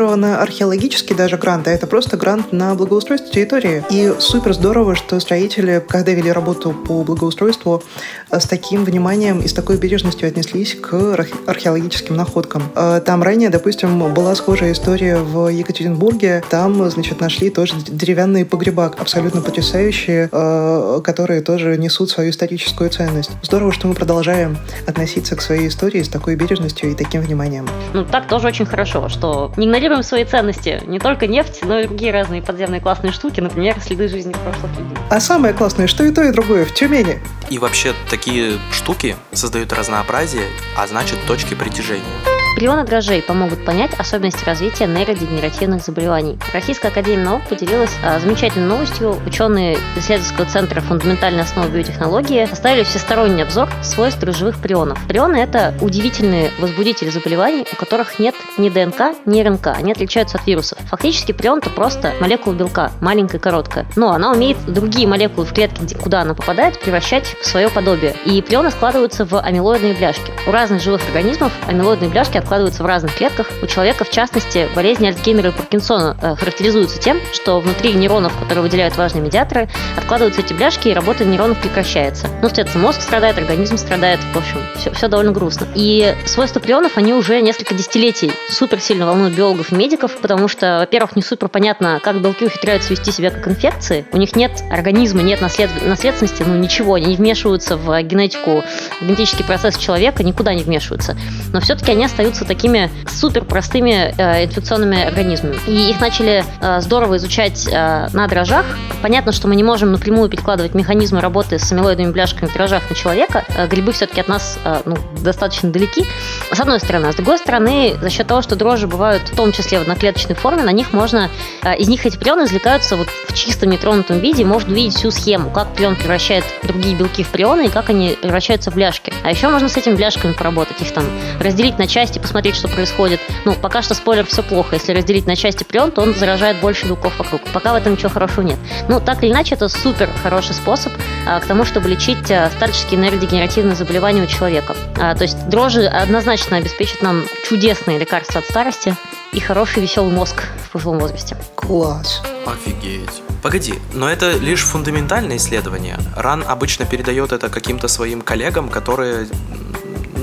специализированно 0.10 0.42
археологический 0.42 1.16
даже 1.16 1.38
грант, 1.38 1.68
а 1.68 1.72
это 1.72 1.86
просто 1.88 2.18
грант 2.18 2.52
на 2.52 2.74
благоустройство 2.76 3.32
территории. 3.32 3.84
И 3.92 4.14
супер 4.20 4.54
здорово, 4.54 4.96
что 4.96 5.20
строители, 5.20 5.84
когда 5.88 6.14
вели 6.14 6.32
работу 6.32 6.72
по 6.72 7.04
благоустройству, 7.04 7.84
с 8.32 8.48
таким 8.48 8.86
вниманием 8.86 9.40
и 9.40 9.48
с 9.48 9.54
такой 9.54 9.78
бережностью 9.78 10.28
отнеслись 10.28 10.76
к 10.76 11.26
археологическим 11.46 12.16
находкам. 12.16 12.64
А, 12.76 13.00
там 13.00 13.24
ранее, 13.24 13.50
допустим, 13.50 14.14
была 14.14 14.36
схожая 14.36 14.72
история 14.72 15.18
в 15.18 15.48
Екатеринбурге. 15.48 16.44
Там, 16.50 16.90
значит, 16.90 17.20
нашли 17.20 17.50
тоже 17.50 17.76
деревянные 17.88 18.46
погреба, 18.46 18.94
абсолютно 18.98 19.42
потрясающие, 19.42 20.30
а, 20.32 21.02
которые 21.02 21.42
тоже 21.42 21.78
несут 21.78 22.10
свою 22.10 22.32
историческую 22.32 22.90
ценность. 22.90 23.32
Здорово, 23.44 23.72
что 23.72 23.88
мы 23.88 23.94
продолжаем 23.94 24.58
относиться 24.88 25.36
к 25.36 25.42
своей 25.42 25.68
истории 25.68 26.02
с 26.02 26.10
такой 26.10 26.36
бережностью 26.36 26.92
и 26.92 26.96
таким 26.96 27.22
вниманием. 27.22 27.68
Ну, 27.94 28.06
так 28.06 28.28
тоже 28.28 28.48
очень 28.48 28.66
хорошо, 28.66 29.10
что 29.10 29.52
не 29.58 29.66
игнорируем 29.66 29.99
свои 30.04 30.26
ценности. 30.26 30.82
Не 30.86 31.00
только 31.00 31.28
нефть, 31.28 31.60
но 31.64 31.80
и 31.80 31.88
другие 31.88 32.12
разные 32.12 32.42
подземные 32.42 32.82
классные 32.82 33.12
штуки, 33.12 33.40
например, 33.40 33.80
следы 33.82 34.08
жизни 34.08 34.34
прошлых 34.34 34.72
людей. 34.72 34.98
А 35.10 35.20
самое 35.20 35.54
классное, 35.54 35.88
что 35.88 36.04
и 36.04 36.12
то, 36.12 36.24
и 36.24 36.32
другое 36.32 36.66
в 36.66 36.74
Тюмени. 36.74 37.20
И 37.50 37.58
вообще 37.58 37.94
такие 38.10 38.54
штуки 38.72 39.16
создают 39.34 39.74
разнообразие, 39.74 40.46
а 40.78 40.88
значит 40.88 41.18
точки 41.28 41.54
притяжения. 41.54 42.39
Прионы 42.60 42.84
дрожжей 42.84 43.22
помогут 43.22 43.64
понять 43.64 43.92
особенности 43.98 44.44
развития 44.44 44.86
нейродегенеративных 44.86 45.82
заболеваний. 45.82 46.38
Российская 46.52 46.90
академия 46.90 47.24
наук 47.24 47.44
поделилась 47.48 47.96
а, 48.04 48.20
замечательной 48.20 48.68
новостью. 48.68 49.16
Ученые 49.26 49.78
исследовательского 49.96 50.46
центра 50.46 50.82
фундаментальной 50.82 51.44
основы 51.44 51.70
биотехнологии 51.70 52.46
составили 52.48 52.84
всесторонний 52.84 53.44
обзор 53.44 53.70
свойств 53.82 54.20
дрожжевых 54.20 54.58
прионов. 54.62 55.00
Прионы– 55.08 55.38
это 55.38 55.74
удивительные 55.80 56.52
возбудители 56.60 57.10
заболеваний, 57.10 57.66
у 57.72 57.76
которых 57.78 58.20
нет 58.20 58.36
ни 58.58 58.68
ДНК, 58.68 59.16
ни 59.26 59.42
РНК. 59.42 59.68
Они 59.68 59.94
отличаются 59.94 60.38
от 60.38 60.46
вирусов. 60.46 60.80
Фактически 60.90 61.32
прион– 61.32 61.60
это 61.60 61.70
просто 61.70 62.12
молекула 62.20 62.56
белка, 62.56 62.92
маленькая, 63.00 63.40
короткая. 63.40 63.86
Но 63.96 64.12
она 64.12 64.34
умеет 64.34 64.58
другие 64.68 65.08
молекулы 65.08 65.46
в 65.46 65.54
клетке, 65.54 65.96
куда 65.96 66.24
она 66.24 66.34
попадает, 66.34 66.78
превращать 66.82 67.38
в 67.42 67.48
свое 67.48 67.70
подобие. 67.70 68.18
И 68.26 68.42
прионы 68.42 68.70
складываются 68.70 69.24
в 69.24 69.40
амилоидные 69.40 69.94
бляшки. 69.94 70.34
У 70.46 70.52
разных 70.52 70.82
живых 70.82 71.02
организмов 71.08 71.54
амилоидные 71.66 72.10
бляшки 72.10 72.38
откладываются 72.50 72.82
в 72.82 72.88
разных 72.88 73.16
клетках. 73.16 73.48
У 73.62 73.68
человека, 73.68 74.04
в 74.04 74.10
частности, 74.10 74.68
болезни 74.76 75.06
Альцгеймера 75.06 75.50
и 75.50 75.52
Паркинсона 75.52 76.18
э, 76.20 76.36
характеризуются 76.36 77.00
тем, 77.00 77.20
что 77.32 77.60
внутри 77.60 77.94
нейронов, 77.94 78.36
которые 78.40 78.64
выделяют 78.64 78.98
важные 78.98 79.22
медиаторы, 79.22 79.70
откладываются 79.96 80.42
эти 80.42 80.54
бляшки, 80.54 80.88
и 80.88 80.94
работа 80.94 81.26
нейронов 81.26 81.62
прекращается. 81.62 82.26
Ну, 82.42 82.48
соответственно, 82.48 82.86
мозг 82.86 83.04
страдает, 83.04 83.38
организм 83.38 83.78
страдает, 83.78 84.20
в 84.34 84.38
общем, 84.38 84.58
все, 84.76 84.92
все 84.92 85.08
довольно 85.08 85.32
грустно. 85.32 85.68
И 85.76 86.16
свойства 86.26 86.60
прионов, 86.60 86.98
они 86.98 87.14
уже 87.14 87.40
несколько 87.42 87.76
десятилетий 87.76 88.32
супер 88.50 88.80
сильно 88.80 89.06
волнуют 89.06 89.36
биологов 89.36 89.72
и 89.72 89.76
медиков, 89.76 90.18
потому 90.18 90.48
что, 90.48 90.80
во-первых, 90.80 91.16
не 91.16 91.22
супер 91.22 91.50
понятно, 91.50 92.00
как 92.04 92.20
белки 92.20 92.46
ухитряются 92.46 92.90
вести 92.90 93.12
себя 93.12 93.30
как 93.30 93.48
инфекции. 93.48 94.08
У 94.12 94.18
них 94.18 94.36
нет 94.36 94.64
организма, 94.72 95.22
нет 95.22 95.40
наслед... 95.40 95.70
наследственности, 95.86 96.42
ну 96.42 96.56
ничего, 96.56 96.96
они 96.96 97.06
не 97.06 97.16
вмешиваются 97.16 97.78
в 97.78 98.02
генетику, 98.02 98.64
в 99.02 99.06
генетический 99.06 99.46
процесс 99.46 99.78
человека, 99.78 100.24
никуда 100.24 100.56
не 100.56 100.64
вмешиваются. 100.64 101.16
Но 101.54 101.62
все-таки 101.62 101.92
они 101.92 102.06
остаются 102.06 102.39
остаются 102.40 102.46
такими 102.46 102.90
супер 103.08 103.44
простыми 103.44 104.14
э, 104.18 104.46
инфекционными 104.46 105.04
организмами. 105.04 105.58
И 105.68 105.90
их 105.90 106.02
начали 106.02 106.44
э, 106.62 106.82
здорово 106.82 107.18
изучать 107.18 107.68
э, 107.68 108.08
на 108.14 108.28
дрожжах. 108.28 108.66
Понятно, 109.02 109.32
что 109.32 109.48
мы 109.48 109.56
не 109.56 109.64
можем 109.64 109.92
напрямую 109.92 110.30
перекладывать 110.30 110.74
механизмы 110.74 111.22
работы 111.22 111.60
с 111.60 111.72
амилоидными 111.72 112.12
бляшками 112.12 112.50
в 112.50 112.54
дрожжах 112.54 112.90
на 112.90 112.96
человека. 112.96 113.46
Э, 113.56 113.68
грибы 113.68 113.92
все-таки 113.92 114.22
от 114.22 114.28
нас 114.28 114.60
э, 114.64 114.82
ну, 114.86 114.98
достаточно 115.22 115.70
далеки, 115.70 116.06
с 116.52 116.60
одной 116.60 116.80
стороны. 116.80 117.08
А 117.08 117.12
с 117.12 117.16
другой 117.16 117.38
стороны, 117.38 117.96
за 118.02 118.10
счет 118.10 118.28
того, 118.28 118.42
что 118.42 118.56
дрожжи 118.56 118.88
бывают 118.88 119.24
в 119.30 119.36
том 119.36 119.52
числе 119.52 119.80
в 119.80 119.82
одноклеточной 119.82 120.36
форме, 120.36 120.64
на 120.64 120.72
них 120.72 120.94
можно, 120.94 121.30
э, 121.64 121.78
из 121.78 121.88
них 121.88 122.06
эти 122.06 122.18
прионы 122.18 122.44
извлекаются 122.46 122.96
вот 122.96 123.08
в 123.28 123.34
чистом 123.34 123.70
нетронутом 123.70 124.20
виде, 124.20 124.46
можно 124.46 124.72
увидеть 124.72 124.96
всю 124.96 125.12
схему, 125.12 125.50
как 125.50 125.74
прион 125.74 125.96
превращает 125.96 126.44
другие 126.64 126.96
белки 126.96 127.24
в 127.24 127.30
прионы 127.30 127.68
и 127.68 127.70
как 127.70 127.90
они 127.90 128.18
превращаются 128.22 128.72
в 128.72 128.76
бляшки. 128.76 129.14
А 129.24 129.30
еще 129.30 129.50
можно 129.50 129.70
с 129.70 129.78
этими 129.78 129.96
бляшками 129.96 130.34
поработать, 130.34 130.82
их 130.82 130.94
там 130.94 131.06
разделить 131.40 131.78
на 131.78 131.88
части, 131.88 132.20
посмотреть, 132.30 132.56
что 132.58 132.68
происходит. 132.68 133.20
Ну, 133.44 133.56
пока 133.56 133.82
что 133.82 133.96
спойлер 133.96 134.24
все 134.24 134.44
плохо. 134.44 134.76
Если 134.76 134.94
разделить 134.94 135.26
на 135.26 135.36
части 135.36 135.64
прион, 135.64 135.92
то 135.92 136.04
он 136.04 136.14
заражает 136.14 136.60
больше 136.60 136.86
белков 136.86 137.18
вокруг. 137.18 137.42
Пока 137.52 137.74
в 137.74 137.76
этом 137.76 137.94
ничего 137.94 138.10
хорошего 138.10 138.46
нет. 138.46 138.60
Ну, 138.88 139.00
так 139.00 139.24
или 139.24 139.32
иначе, 139.32 139.56
это 139.56 139.68
супер 139.68 140.12
хороший 140.22 140.54
способ 140.54 140.94
а, 141.26 141.40
к 141.40 141.48
тому, 141.48 141.66
чтобы 141.66 141.90
лечить 141.90 142.30
а, 142.30 142.52
старческие 142.52 143.00
нейродегенеративные 143.00 143.76
заболевания 143.76 144.22
у 144.22 144.28
человека. 144.28 144.76
А, 145.00 145.16
то 145.16 145.24
есть 145.24 145.50
дрожжи 145.50 145.88
однозначно 145.88 146.58
обеспечат 146.58 147.02
нам 147.02 147.24
чудесные 147.48 147.98
лекарства 147.98 148.42
от 148.42 148.46
старости 148.46 148.96
и 149.34 149.40
хороший 149.40 149.82
веселый 149.82 150.14
мозг 150.14 150.44
в 150.64 150.70
пожилом 150.70 151.00
возрасте. 151.00 151.36
Класс. 151.56 152.22
Офигеть. 152.46 153.24
Погоди, 153.42 153.74
но 153.94 154.08
это 154.08 154.38
лишь 154.38 154.62
фундаментальное 154.62 155.38
исследование. 155.38 155.98
Ран 156.16 156.44
обычно 156.48 156.86
передает 156.86 157.32
это 157.32 157.50
каким-то 157.50 157.88
своим 157.88 158.22
коллегам, 158.22 158.70
которые 158.70 159.28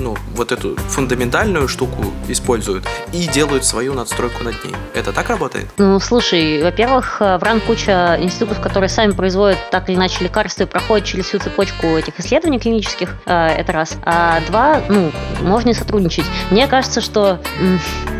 ну, 0.01 0.15
вот 0.35 0.51
эту 0.51 0.75
фундаментальную 0.75 1.67
штуку 1.67 2.05
используют 2.27 2.85
и 3.13 3.27
делают 3.27 3.65
свою 3.65 3.93
надстройку 3.93 4.43
над 4.43 4.63
ней. 4.63 4.75
Это 4.93 5.11
так 5.11 5.29
работает? 5.29 5.67
Ну, 5.77 5.99
слушай, 5.99 6.61
во-первых, 6.63 7.19
в 7.19 7.39
РАН 7.41 7.61
куча 7.61 8.17
институтов, 8.19 8.61
которые 8.61 8.89
сами 8.89 9.11
производят 9.11 9.57
так 9.71 9.89
или 9.89 9.95
иначе 9.95 10.23
лекарства 10.23 10.63
и 10.63 10.65
проходят 10.65 11.05
через 11.05 11.25
всю 11.25 11.39
цепочку 11.39 11.87
этих 11.87 12.19
исследований 12.19 12.59
клинических, 12.59 13.15
э, 13.25 13.47
это 13.47 13.71
раз. 13.71 13.97
А 14.05 14.41
два, 14.47 14.81
ну, 14.89 15.11
можно 15.41 15.69
и 15.69 15.73
сотрудничать. 15.73 16.25
Мне 16.51 16.67
кажется, 16.67 17.01
что 17.01 17.39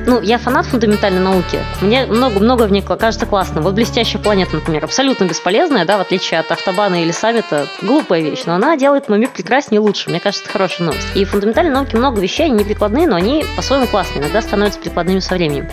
ну, 0.08 0.22
я 0.22 0.38
фанат 0.38 0.66
фундаментальной 0.66 1.20
науки. 1.20 1.60
Мне 1.82 2.06
много-много 2.06 2.64
в 2.64 2.72
ней 2.72 2.82
кажется 2.82 3.26
классно. 3.26 3.62
Вот 3.62 3.74
«Блестящая 3.74 4.22
планета», 4.22 4.56
например, 4.56 4.86
абсолютно 4.86 5.26
бесполезная, 5.26 5.86
да, 5.86 5.98
в 5.98 6.02
отличие 6.02 6.40
от 6.40 6.50
«Автобана» 6.50 7.04
или 7.04 7.12
«Саммита», 7.12 7.68
глупая 7.82 8.22
вещь, 8.22 8.44
но 8.46 8.56
она 8.56 8.78
делает 8.78 9.10
мой 9.10 9.20
мир 9.20 9.30
прекраснее 9.30 9.78
и 9.78 9.84
лучше. 9.84 10.10
Мне 10.10 10.22
кажется, 10.22 10.46
это 10.46 10.54
хорошая 10.54 10.88
новость. 10.88 11.08
И 11.14 11.26
в 11.26 11.32
фундаментальной 11.68 11.72
науке 11.72 11.98
много 11.98 12.22
вещей, 12.22 12.46
они 12.46 12.60
не 12.60 12.64
прикладные, 12.64 13.08
но 13.08 13.16
они 13.16 13.46
по-своему 13.56 13.88
классные, 13.88 14.22
иногда 14.22 14.42
становятся 14.42 14.80
прикладными 14.80 15.20
со 15.20 15.36
временем. 15.36 15.68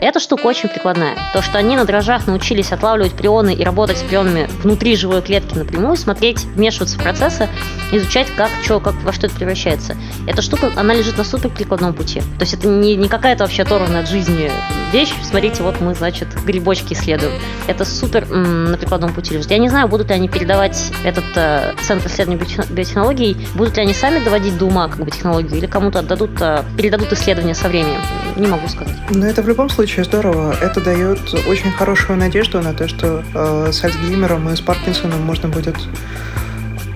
Эта 0.00 0.20
штука 0.20 0.46
очень 0.46 0.68
прикладная. 0.68 1.16
То, 1.32 1.42
что 1.42 1.58
они 1.58 1.76
на 1.76 1.84
дрожжах 1.84 2.26
научились 2.26 2.72
отлавливать 2.72 3.12
прионы 3.12 3.54
и 3.54 3.64
работать 3.64 3.98
с 3.98 4.02
прионами 4.02 4.48
внутри 4.62 4.94
живой 4.96 5.22
клетки 5.22 5.56
напрямую, 5.56 5.96
смотреть, 5.96 6.44
вмешиваться 6.44 6.98
в 6.98 7.02
процессы, 7.02 7.48
изучать, 7.92 8.28
как, 8.36 8.50
что, 8.62 8.80
как, 8.80 8.94
во 9.02 9.12
что 9.12 9.26
это 9.26 9.36
превращается. 9.36 9.96
Эта 10.26 10.42
штука, 10.42 10.70
она 10.76 10.94
лежит 10.94 11.16
на 11.16 11.24
супер 11.24 11.48
прикладном 11.50 11.94
пути. 11.94 12.20
То 12.20 12.42
есть 12.42 12.54
это 12.54 12.68
не, 12.68 12.96
не 12.96 13.08
какая-то 13.08 13.44
вообще 13.44 13.62
оторванная 13.62 14.02
от 14.02 14.08
жизни 14.08 14.50
вещь. 14.92 15.12
Смотрите, 15.22 15.62
вот 15.62 15.80
мы, 15.80 15.94
значит, 15.94 16.28
грибочки 16.44 16.92
исследуем. 16.92 17.32
Это 17.66 17.84
супер 17.84 18.26
м, 18.30 18.72
на 18.72 18.76
прикладном 18.76 19.12
пути 19.14 19.34
лежит. 19.34 19.50
Я 19.50 19.58
не 19.58 19.68
знаю, 19.68 19.88
будут 19.88 20.08
ли 20.08 20.14
они 20.14 20.28
передавать 20.28 20.92
этот 21.04 21.24
э, 21.36 21.74
центр 21.82 22.08
исследований 22.08 22.40
биотехнологий, 22.70 23.36
будут 23.54 23.76
ли 23.76 23.82
они 23.82 23.94
сами 23.94 24.22
доводить 24.22 24.58
до 24.58 24.66
ума 24.66 24.88
как 24.88 25.04
бы 25.04 25.10
технологию, 25.10 25.56
или 25.56 25.66
кому-то 25.66 26.00
отдадут, 26.00 26.30
э, 26.40 26.62
передадут 26.76 27.12
исследования 27.12 27.54
со 27.54 27.68
временем. 27.68 28.00
Не 28.36 28.46
могу 28.46 28.68
сказать. 28.68 28.94
Но 29.10 29.26
это 29.26 29.42
в 29.42 29.48
любом 29.48 29.68
случае 29.68 29.85
случае 29.86 30.04
здорово. 30.04 30.52
Это 30.60 30.80
дает 30.80 31.32
очень 31.46 31.70
хорошую 31.70 32.18
надежду 32.18 32.60
на 32.60 32.74
то, 32.74 32.88
что 32.88 33.22
э, 33.34 33.70
с 33.70 33.84
Альцгеймером 33.84 34.48
и 34.48 34.56
с 34.56 34.60
Паркинсоном 34.60 35.22
можно 35.22 35.48
будет... 35.48 35.76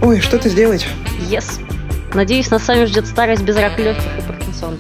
Ой, 0.02 0.18
что-то 0.18 0.48
сделать. 0.48 0.88
Yes. 1.30 1.60
Надеюсь, 2.14 2.50
нас 2.50 2.64
сами 2.64 2.86
ждет 2.86 3.06
старость 3.06 3.42
без 3.42 3.54
рака 3.56 3.80
легких 3.80 4.18
и 4.18 4.22
Паркинсона. 4.22 4.76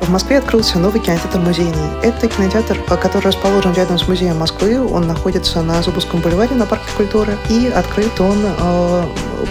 В 0.00 0.10
Москве 0.10 0.38
открылся 0.38 0.80
новый 0.80 1.00
кинотеатр 1.00 1.38
музейный. 1.38 2.00
Это 2.02 2.26
кинотеатр, 2.26 2.76
который 2.88 3.26
расположен 3.26 3.72
рядом 3.74 3.98
с 3.98 4.08
музеем 4.08 4.36
Москвы. 4.38 4.80
Он 4.80 5.06
находится 5.06 5.62
на 5.62 5.80
Зубовском 5.80 6.20
бульваре 6.20 6.56
на 6.56 6.66
Парке 6.66 6.90
культуры. 6.96 7.36
И 7.50 7.68
открыт 7.68 8.20
он 8.20 8.38
э, 8.44 9.02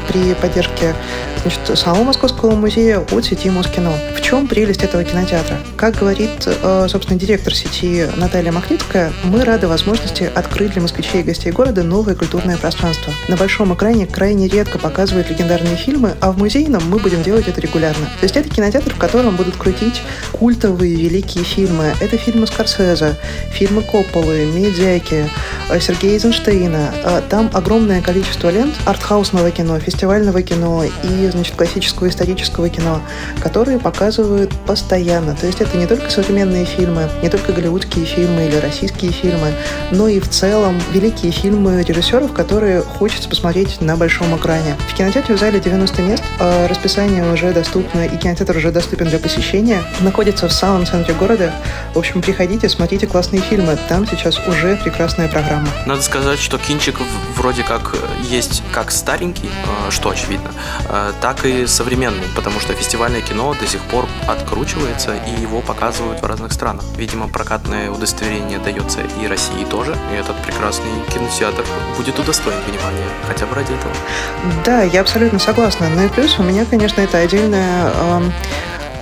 при 0.08 0.34
поддержке 0.34 0.96
значит, 1.42 1.78
самого 1.78 2.04
Московского 2.04 2.56
музея 2.56 3.00
от 3.00 3.26
сети 3.26 3.50
Москино. 3.50 3.94
В 4.16 4.22
чем 4.22 4.48
прелесть 4.48 4.84
этого 4.84 5.04
кинотеатра? 5.04 5.58
Как 5.76 5.96
говорит, 5.96 6.46
э, 6.46 6.88
собственно, 6.90 7.20
директор 7.20 7.54
сети 7.54 8.08
Наталья 8.18 8.52
Махницкая, 8.52 9.12
мы 9.24 9.44
рады 9.44 9.68
возможности 9.68 10.30
открыть 10.34 10.74
для 10.74 10.82
москвичей 10.82 11.22
и 11.22 11.24
гостей 11.24 11.52
города 11.52 11.84
новое 11.84 12.16
культурное 12.16 12.58
пространство. 12.58 13.14
На 13.28 13.38
большом 13.38 13.74
экране 13.74 14.06
крайне 14.06 14.48
редко 14.48 14.78
показывают 14.78 15.30
легендарные 15.30 15.76
фильмы, 15.76 16.16
а 16.22 16.32
в 16.32 16.38
музейном 16.38 16.84
мы 16.90 17.00
будем 17.00 17.24
делать 17.24 17.48
это 17.48 17.62
регулярно. 17.62 18.06
То 18.20 18.24
есть 18.24 18.36
это 18.36 18.50
кинотеатр, 18.50 18.94
в 18.94 18.98
котором 18.98 19.36
будут 19.36 19.56
крутить 19.56 20.02
культовые 20.32 20.96
великие 20.96 21.44
фильмы. 21.44 21.94
Это 22.00 22.18
фильмы 22.18 22.48
Скорсезе, 22.48 23.16
фильмы 23.52 23.82
Копполы, 23.82 24.46
Медяки, 24.46 25.30
э, 25.70 25.80
Сергея 25.80 26.14
Эйзенштейна. 26.14 26.94
Э, 27.04 27.22
там 27.30 27.50
огромное 27.54 28.02
количество 28.02 28.50
лент 28.50 28.76
артхаусного 28.86 29.52
кино, 29.52 29.77
фестивального 29.80 30.42
кино 30.42 30.84
и 30.84 31.30
значит, 31.30 31.56
классического 31.56 32.10
исторического 32.10 32.70
кино, 32.70 33.02
которые 33.42 33.80
показывают 33.80 34.52
постоянно. 34.66 35.36
То 35.36 35.48
есть 35.48 35.62
это 35.62 35.78
не 35.78 35.88
только 35.88 36.10
современные 36.10 36.66
фильмы, 36.66 37.10
не 37.22 37.30
только 37.30 37.54
голливудские 37.54 38.06
фильмы 38.06 38.48
или 38.48 38.56
российские 38.58 39.12
фильмы, 39.12 39.54
но 39.92 40.08
и 40.08 40.20
в 40.20 40.30
целом 40.30 40.80
великие 40.92 41.32
фильмы 41.32 41.84
режиссеров, 41.84 42.34
которые 42.34 42.82
хочется 42.82 43.30
посмотреть 43.30 43.82
на 43.82 43.96
большом 43.96 44.36
экране. 44.36 44.76
В 44.90 44.96
кинотеатре 44.96 45.36
в 45.36 45.40
зале 45.40 45.60
90 45.60 46.02
мест, 46.02 46.24
а 46.40 46.68
расписание 46.68 47.32
уже 47.32 47.52
доступно 47.54 48.06
и 48.06 48.18
кинотеатр 48.18 48.58
уже 48.58 48.72
доступен 48.72 49.08
для 49.08 49.20
посещения. 49.20 49.84
Находится 50.02 50.48
в 50.48 50.54
самом 50.54 50.86
центре 50.86 51.14
города. 51.14 51.52
В 51.94 52.00
общем, 52.00 52.22
приходите, 52.22 52.70
смотрите 52.70 53.08
классные 53.08 53.42
фильмы. 53.42 53.78
Там 53.90 54.08
сейчас 54.08 54.40
уже 54.48 54.78
прекрасная 54.84 55.28
программа. 55.28 55.68
Надо 55.86 56.02
сказать, 56.02 56.40
что 56.40 56.58
кинчик 56.58 56.98
вроде 57.36 57.64
как 57.64 57.96
есть 58.24 58.64
как 58.72 58.92
старенький, 58.92 59.50
что 59.90 60.10
очевидно, 60.10 60.52
а, 60.90 61.14
так 61.22 61.46
и 61.46 61.66
современный, 61.68 62.28
потому 62.36 62.60
что 62.60 62.74
фестивальное 62.74 63.22
кино 63.22 63.56
до 63.60 63.68
сих 63.68 63.82
пор 63.82 64.06
откручивается 64.28 65.16
и 65.16 65.42
его 65.42 65.62
показывают 65.62 66.22
в 66.22 66.26
разных 66.26 66.54
странах. 66.54 66.84
Видимо, 66.96 67.28
прокатное 67.28 67.90
удостоверение 67.90 68.60
дается 68.60 69.00
и 69.22 69.28
России 69.28 69.66
тоже, 69.70 69.96
и 70.12 70.16
этот 70.16 70.42
прекрасный 70.44 70.92
кинотеатр 71.14 71.66
будет 71.98 72.18
удостоен 72.20 72.60
внимания, 72.68 73.08
хотя 73.28 73.46
бы 73.46 73.56
ради 73.56 73.74
этого. 73.74 73.94
Да, 74.66 74.84
я 74.84 75.02
абсолютно 75.02 75.40
согласна. 75.40 75.90
Ну 75.90 76.06
и 76.06 76.10
плюс 76.10 76.38
у 76.40 76.44
меня, 76.44 76.66
конечно, 76.66 77.02
это 77.02 77.18
отдельная 77.18 77.92
э, 77.94 78.22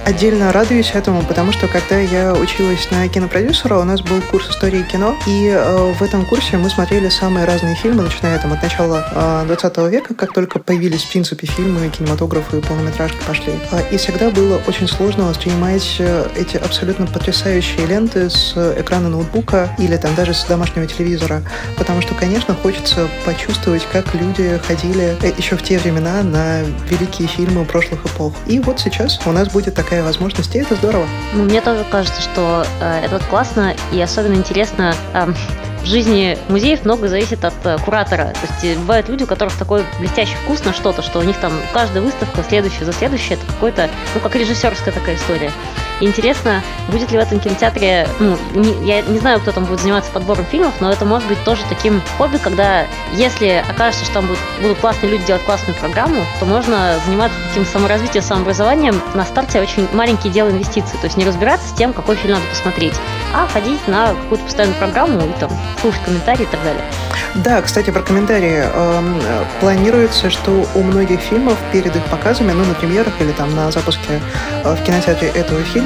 Отдельно 0.05 0.53
радуюсь 0.53 0.91
этому, 0.93 1.23
потому 1.23 1.51
что 1.51 1.67
когда 1.67 1.97
я 1.97 2.31
училась 2.35 2.91
на 2.91 3.07
кинопродюсера, 3.07 3.79
у 3.79 3.83
нас 3.83 4.01
был 4.01 4.21
курс 4.21 4.47
истории 4.51 4.83
кино, 4.83 5.15
и 5.25 5.47
э, 5.47 5.93
в 5.93 6.03
этом 6.03 6.27
курсе 6.27 6.57
мы 6.57 6.69
смотрели 6.69 7.09
самые 7.09 7.45
разные 7.45 7.73
фильмы, 7.73 8.03
начиная 8.03 8.37
там 8.37 8.53
от 8.53 8.61
начала 8.61 9.43
э, 9.43 9.47
20 9.47 9.77
века, 9.91 10.13
как 10.13 10.31
только 10.31 10.59
появились, 10.59 11.03
в 11.05 11.09
принципе, 11.09 11.47
фильмы, 11.47 11.89
кинематографы, 11.89 12.61
полнометражки 12.61 13.17
пошли. 13.25 13.53
Э, 13.71 13.81
и 13.91 13.97
всегда 13.97 14.29
было 14.29 14.61
очень 14.67 14.87
сложно 14.87 15.25
воспринимать 15.25 15.95
э, 15.97 16.27
эти 16.35 16.57
абсолютно 16.57 17.07
потрясающие 17.07 17.87
ленты 17.87 18.29
с 18.29 18.53
экрана 18.77 19.09
ноутбука 19.09 19.75
или 19.79 19.97
там 19.97 20.13
даже 20.13 20.35
с 20.35 20.45
домашнего 20.45 20.85
телевизора, 20.85 21.41
потому 21.77 22.01
что, 22.01 22.13
конечно, 22.13 22.53
хочется 22.53 23.09
почувствовать, 23.25 23.87
как 23.91 24.13
люди 24.13 24.61
ходили 24.67 25.17
э, 25.23 25.31
еще 25.35 25.55
в 25.57 25.63
те 25.63 25.79
времена 25.79 26.21
на 26.21 26.61
великие 26.91 27.27
фильмы 27.27 27.65
прошлых 27.65 28.05
эпох. 28.05 28.35
И 28.45 28.59
вот 28.59 28.79
сейчас 28.79 29.19
у 29.25 29.31
нас 29.31 29.49
будет 29.49 29.73
такая 29.73 29.94
такая 29.95 30.03
возможность, 30.03 30.53
и 30.55 30.59
это 30.59 30.75
здорово. 30.75 31.07
Ну, 31.33 31.43
мне 31.43 31.61
тоже 31.61 31.85
кажется, 31.89 32.21
что 32.21 32.65
э, 32.81 33.05
это 33.05 33.19
классно 33.29 33.73
и 33.93 34.01
особенно 34.01 34.33
интересно 34.33 34.93
э, 35.13 35.31
в 35.81 35.85
жизни 35.85 36.37
музеев 36.49 36.83
много 36.83 37.07
зависит 37.07 37.45
от 37.45 37.53
э, 37.63 37.77
куратора. 37.77 38.33
То 38.33 38.39
есть 38.41 38.77
э, 38.77 38.77
бывают 38.77 39.07
люди, 39.07 39.23
у 39.23 39.25
которых 39.25 39.55
такой 39.55 39.85
блестящий 39.99 40.35
вкус 40.43 40.65
на 40.65 40.73
что-то, 40.73 41.01
что 41.01 41.19
у 41.19 41.23
них 41.23 41.37
там 41.37 41.53
каждая 41.71 42.03
выставка 42.03 42.43
следующая 42.43 42.83
за 42.83 42.91
следующей, 42.91 43.35
это 43.35 43.45
какой-то, 43.45 43.89
ну, 44.13 44.19
как 44.19 44.35
режиссерская 44.35 44.93
такая 44.93 45.15
история. 45.15 45.51
Интересно, 46.01 46.61
будет 46.89 47.11
ли 47.11 47.17
в 47.17 47.21
этом 47.21 47.39
кинотеатре, 47.39 48.07
ну, 48.19 48.37
не, 48.53 48.85
я 48.85 49.01
не 49.01 49.19
знаю, 49.19 49.39
кто 49.39 49.51
там 49.51 49.65
будет 49.65 49.79
заниматься 49.79 50.11
подбором 50.11 50.45
фильмов, 50.45 50.73
но 50.81 50.91
это 50.91 51.05
может 51.05 51.27
быть 51.27 51.41
тоже 51.43 51.61
таким 51.69 52.01
хобби, 52.17 52.37
когда 52.37 52.85
если 53.13 53.63
окажется, 53.67 54.05
что 54.05 54.15
там 54.15 54.27
будут, 54.27 54.41
будут 54.61 54.77
классные 54.79 55.11
люди 55.11 55.25
делать 55.25 55.43
классную 55.43 55.77
программу, 55.79 56.23
то 56.39 56.45
можно 56.45 56.99
заниматься 57.05 57.37
таким 57.49 57.65
саморазвитием, 57.65 58.23
самообразованием 58.23 59.01
на 59.13 59.25
старте 59.25 59.61
очень 59.61 59.87
маленькие 59.93 60.33
дела 60.33 60.49
инвестиций, 60.49 60.97
то 60.99 61.05
есть 61.05 61.17
не 61.17 61.25
разбираться 61.25 61.67
с 61.69 61.73
тем, 61.73 61.93
какой 61.93 62.15
фильм 62.15 62.33
надо 62.33 62.45
посмотреть, 62.47 62.95
а 63.33 63.47
ходить 63.47 63.87
на 63.87 64.13
какую-то 64.13 64.43
постоянную 64.43 64.77
программу 64.77 65.19
и 65.21 65.39
там 65.39 65.49
слушать 65.81 66.01
комментарии 66.03 66.43
и 66.43 66.47
так 66.47 66.63
далее. 66.63 66.83
Да, 67.35 67.61
кстати, 67.61 67.89
про 67.89 68.01
комментарии. 68.01 68.63
Эм, 68.63 69.21
планируется, 69.59 70.29
что 70.29 70.65
у 70.73 70.83
многих 70.83 71.19
фильмов 71.19 71.57
перед 71.73 71.93
их 71.93 72.03
показами, 72.05 72.53
ну, 72.53 72.63
на 72.63 72.73
премьерах 72.73 73.13
или 73.19 73.31
там 73.33 73.53
на 73.53 73.71
запуске 73.71 74.21
э, 74.63 74.73
в 74.73 74.81
кинотеатре 74.83 75.29
этого 75.29 75.61
фильма, 75.63 75.84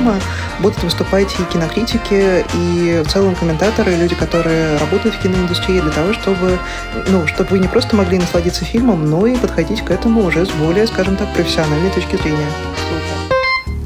будут 0.59 0.81
выступать 0.83 1.33
и 1.39 1.43
кинокритики, 1.51 2.45
и 2.53 3.03
в 3.05 3.09
целом 3.09 3.35
комментаторы, 3.35 3.95
люди, 3.95 4.15
которые 4.15 4.77
работают 4.77 5.15
в 5.15 5.21
киноиндустрии, 5.21 5.79
для 5.79 5.91
того, 5.91 6.13
чтобы, 6.13 6.59
ну, 7.07 7.27
чтобы 7.27 7.51
вы 7.51 7.59
не 7.59 7.67
просто 7.67 7.95
могли 7.95 8.17
насладиться 8.17 8.65
фильмом, 8.65 9.09
но 9.09 9.25
и 9.25 9.35
подходить 9.37 9.83
к 9.83 9.91
этому 9.91 10.25
уже 10.25 10.45
с 10.45 10.49
более, 10.51 10.87
скажем 10.87 11.15
так, 11.15 11.33
профессиональной 11.33 11.89
точки 11.91 12.15
зрения. 12.17 12.47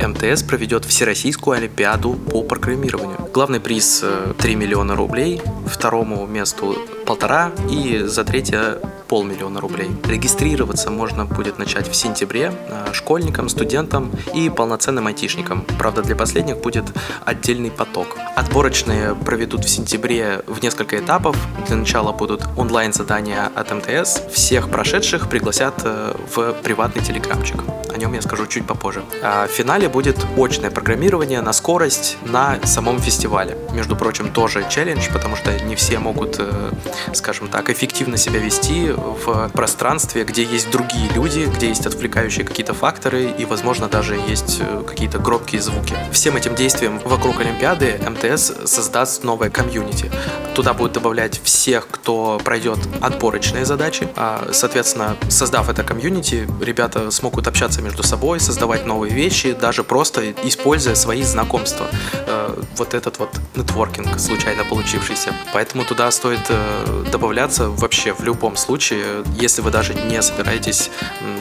МТС 0.07 0.43
проведет 0.43 0.85
Всероссийскую 0.85 1.57
Олимпиаду 1.57 2.13
по 2.13 2.43
программированию. 2.43 3.29
Главный 3.33 3.59
приз 3.59 4.03
3 4.37 4.53
э, 4.53 4.55
миллиона 4.55 4.95
рублей, 4.95 5.41
второму 5.65 6.25
месту 6.25 6.77
полтора 7.05 7.51
и 7.69 8.03
за 8.05 8.23
третье 8.23 8.79
полмиллиона 9.07 9.61
рублей. 9.61 9.91
Регистрироваться 10.05 10.89
можно 10.89 11.25
будет 11.25 11.59
начать 11.59 11.87
в 11.87 11.95
сентябре 11.95 12.51
э, 12.67 12.93
школьникам, 12.93 13.47
студентам 13.47 14.11
и 14.33 14.49
полноценным 14.49 15.05
айтишникам. 15.05 15.65
Правда, 15.77 16.01
для 16.01 16.15
последних 16.15 16.57
будет 16.57 16.85
отдельный 17.23 17.69
поток. 17.69 18.17
Отборочные 18.35 19.13
проведут 19.13 19.65
в 19.65 19.69
сентябре 19.69 20.41
в 20.47 20.63
несколько 20.63 20.97
этапов. 20.97 21.35
Для 21.67 21.75
начала 21.75 22.11
будут 22.11 22.41
онлайн-задания 22.57 23.51
от 23.53 23.71
МТС. 23.71 24.21
Всех 24.31 24.71
прошедших 24.71 25.29
пригласят 25.29 25.75
э, 25.83 26.15
в 26.35 26.53
приватный 26.63 27.03
телеграмчик. 27.03 27.57
О 27.93 27.97
нем 27.97 28.13
я 28.13 28.21
скажу 28.21 28.47
чуть 28.47 28.65
попозже. 28.65 29.03
А 29.21 29.45
в 29.45 29.51
финале 29.51 29.89
будет 29.89 30.25
очное 30.35 30.71
программирование 30.71 31.41
на 31.41 31.53
скорость 31.53 32.17
на 32.25 32.57
самом 32.63 32.99
фестивале. 32.99 33.57
Между 33.73 33.95
прочим, 33.95 34.31
тоже 34.31 34.65
челлендж, 34.69 35.09
потому 35.13 35.35
что 35.35 35.51
не 35.65 35.75
все 35.75 35.99
могут, 35.99 36.37
э, 36.39 36.71
скажем 37.13 37.47
так, 37.47 37.69
эффективно 37.69 38.17
себя 38.17 38.39
вести 38.39 38.91
в 38.91 39.49
пространстве, 39.49 40.23
где 40.23 40.43
есть 40.43 40.71
другие 40.71 41.09
люди, 41.13 41.49
где 41.55 41.67
есть 41.67 41.85
отвлекающие 41.85 42.45
какие-то 42.45 42.73
факторы 42.73 43.31
и, 43.37 43.45
возможно, 43.45 43.87
даже 43.87 44.15
есть 44.15 44.59
э, 44.61 44.83
какие-то 44.85 45.19
громкие 45.19 45.61
звуки. 45.61 45.95
Всем 46.11 46.35
этим 46.35 46.55
действиям 46.55 46.99
вокруг 46.99 47.39
Олимпиады 47.41 47.99
МТС 48.07 48.53
создаст 48.65 49.23
новое 49.23 49.49
комьюнити. 49.49 50.11
Туда 50.55 50.73
будут 50.73 50.93
добавлять 50.93 51.41
всех, 51.43 51.87
кто 51.89 52.39
пройдет 52.43 52.77
отборочные 53.01 53.65
задачи. 53.65 54.07
А, 54.15 54.49
соответственно, 54.51 55.17
создав 55.29 55.69
это 55.69 55.83
комьюнити, 55.83 56.47
ребята 56.61 57.09
смогут 57.11 57.47
общаться 57.47 57.81
между 57.81 58.03
собой, 58.03 58.39
создавать 58.39 58.85
новые 58.85 59.13
вещи, 59.13 59.53
даже 59.53 59.83
просто 59.83 60.31
используя 60.43 60.95
свои 60.95 61.23
знакомства. 61.23 61.87
Э, 62.27 62.55
вот 62.77 62.93
этот 62.93 63.19
вот 63.19 63.29
нетворкинг 63.55 64.19
случайно 64.19 64.63
получившийся. 64.63 65.33
Поэтому 65.53 65.85
туда 65.85 66.11
стоит 66.11 66.45
э, 66.49 67.05
добавляться 67.11 67.69
вообще 67.69 68.13
в 68.13 68.23
любом 68.23 68.55
случае, 68.55 69.23
если 69.39 69.61
вы 69.61 69.71
даже 69.71 69.93
не 69.93 70.21
собираетесь, 70.21 70.91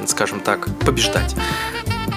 скажем 0.07 0.41
так, 0.41 0.67
побеждать. 0.81 1.35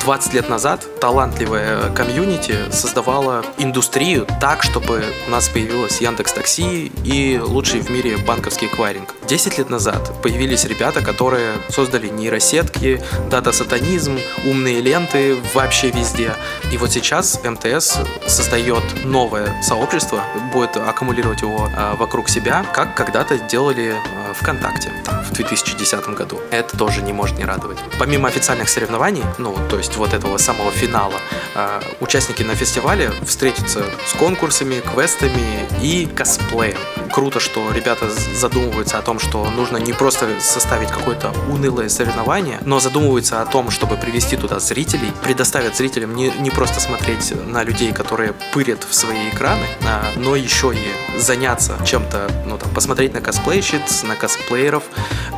20 0.05 0.35
лет 0.35 0.49
назад 0.49 0.87
талантливая 1.01 1.89
комьюнити 1.89 2.69
создавала 2.69 3.43
индустрию 3.57 4.27
так, 4.39 4.61
чтобы 4.61 5.03
у 5.27 5.31
нас 5.31 5.49
появилось 5.49 5.99
Яндекс 5.99 6.31
Такси 6.31 6.91
и 7.03 7.39
лучший 7.43 7.79
в 7.79 7.89
мире 7.89 8.17
банковский 8.17 8.67
эквайринг. 8.67 9.14
10 9.27 9.57
лет 9.57 9.69
назад 9.69 10.21
появились 10.21 10.65
ребята, 10.65 11.01
которые 11.01 11.53
создали 11.69 12.07
нейросетки, 12.07 13.01
дата-сатанизм, 13.29 14.19
умные 14.45 14.81
ленты 14.81 15.35
вообще 15.53 15.89
везде. 15.89 16.33
И 16.71 16.77
вот 16.77 16.91
сейчас 16.91 17.39
МТС 17.43 17.97
создает 18.27 18.83
новое 19.05 19.61
сообщество, 19.61 20.21
будет 20.53 20.77
аккумулировать 20.77 21.41
его 21.41 21.69
а, 21.75 21.95
вокруг 21.95 22.29
себя, 22.29 22.65
как 22.73 22.95
когда-то 22.95 23.39
делали 23.39 23.95
а, 23.95 24.33
ВКонтакте 24.33 24.91
в 25.29 25.33
2010 25.33 26.07
году. 26.09 26.39
Это 26.51 26.77
тоже 26.77 27.01
не 27.01 27.13
может 27.13 27.37
не 27.37 27.45
радовать. 27.45 27.77
Помимо 27.97 28.27
официальных 28.27 28.69
соревнований, 28.69 29.23
ну, 29.37 29.55
то 29.69 29.77
есть 29.77 29.97
вот 29.97 30.13
этого 30.13 30.37
самого 30.37 30.71
финала, 30.71 31.15
а, 31.55 31.81
участники 31.99 32.43
на 32.43 32.55
фестивале 32.55 33.11
встретятся 33.25 33.85
с 34.05 34.13
конкурсами, 34.13 34.81
квестами 34.81 35.67
и 35.81 36.05
косплеем. 36.05 36.77
Круто, 37.15 37.39
что 37.39 37.71
ребята 37.71 38.09
задумываются 38.09 38.99
о 38.99 39.01
том, 39.01 39.19
что 39.19 39.49
нужно 39.49 39.77
не 39.77 39.93
просто 39.93 40.27
составить 40.41 40.89
какое-то 40.89 41.31
унылое 41.49 41.87
соревнование, 41.87 42.59
но 42.65 42.81
задумываются 42.81 43.41
о 43.41 43.45
том, 43.45 43.71
чтобы 43.71 43.95
привести 43.95 44.35
туда 44.35 44.59
зрителей, 44.59 45.13
предоставят 45.23 45.77
зрителям 45.77 46.13
не, 46.13 46.29
не 46.39 46.49
просто 46.49 46.81
смотреть 46.81 47.33
на 47.47 47.63
людей, 47.63 47.93
которые 47.93 48.33
пырят 48.51 48.83
в 48.83 48.93
свои 48.93 49.29
экраны, 49.29 49.65
а, 49.85 50.11
но 50.17 50.35
еще 50.35 50.73
и 50.75 51.17
заняться 51.17 51.77
чем-то, 51.85 52.29
ну 52.47 52.57
там, 52.57 52.69
посмотреть 52.71 53.13
на 53.13 53.21
косплейщиц, 53.21 54.03
на 54.03 54.17
косплееров, 54.17 54.83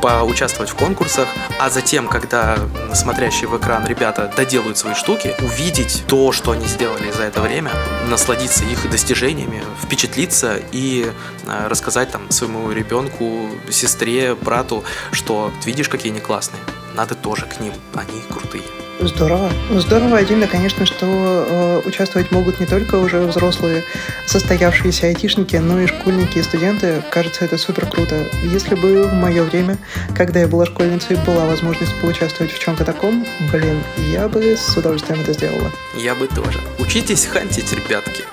поучаствовать 0.02 0.70
в 0.70 0.74
конкурсах, 0.74 1.28
а 1.60 1.70
затем, 1.70 2.08
когда 2.08 2.58
смотрящие 2.92 3.48
в 3.48 3.56
экран 3.56 3.86
ребята 3.86 4.32
доделают 4.36 4.78
свои 4.78 4.94
штуки, 4.94 5.36
увидеть 5.40 6.02
то, 6.08 6.32
что 6.32 6.50
они 6.50 6.66
сделали 6.66 7.12
за 7.12 7.22
это 7.22 7.40
время, 7.40 7.70
насладиться 8.08 8.64
их 8.64 8.90
достижениями, 8.90 9.62
впечатлиться 9.84 10.60
и 10.72 11.12
э, 11.46 11.67
рассказать 11.68 12.10
там 12.10 12.30
своему 12.30 12.70
ребенку, 12.72 13.48
сестре, 13.70 14.34
брату, 14.34 14.84
что 15.12 15.52
видишь, 15.64 15.88
какие 15.88 16.12
они 16.12 16.20
классные. 16.20 16.60
Надо 16.94 17.14
тоже 17.14 17.46
к 17.46 17.60
ним, 17.60 17.72
они 17.94 18.22
крутые. 18.28 18.64
Здорово. 19.00 19.48
Ну, 19.70 19.80
здорово 19.80 20.18
отдельно, 20.18 20.48
конечно, 20.48 20.84
что 20.84 21.06
э, 21.06 21.82
участвовать 21.88 22.32
могут 22.32 22.58
не 22.58 22.66
только 22.66 22.96
уже 22.96 23.20
взрослые 23.20 23.84
состоявшиеся 24.26 25.06
айтишники, 25.06 25.54
но 25.54 25.80
и 25.80 25.86
школьники 25.86 26.38
и 26.38 26.42
студенты. 26.42 27.04
Кажется, 27.12 27.44
это 27.44 27.58
супер 27.58 27.86
круто. 27.86 28.26
Если 28.42 28.74
бы 28.74 29.04
в 29.04 29.12
мое 29.12 29.44
время, 29.44 29.78
когда 30.16 30.40
я 30.40 30.48
была 30.48 30.66
школьницей, 30.66 31.16
была 31.24 31.46
возможность 31.46 31.94
поучаствовать 32.00 32.52
в 32.52 32.58
чем-то 32.58 32.84
таком, 32.84 33.24
блин, 33.52 33.80
я 34.12 34.28
бы 34.28 34.56
с 34.56 34.76
удовольствием 34.76 35.20
это 35.20 35.32
сделала. 35.32 35.70
Я 35.94 36.16
бы 36.16 36.26
тоже. 36.26 36.60
Учитесь 36.80 37.26
хантить, 37.26 37.72
ребятки. 37.72 38.24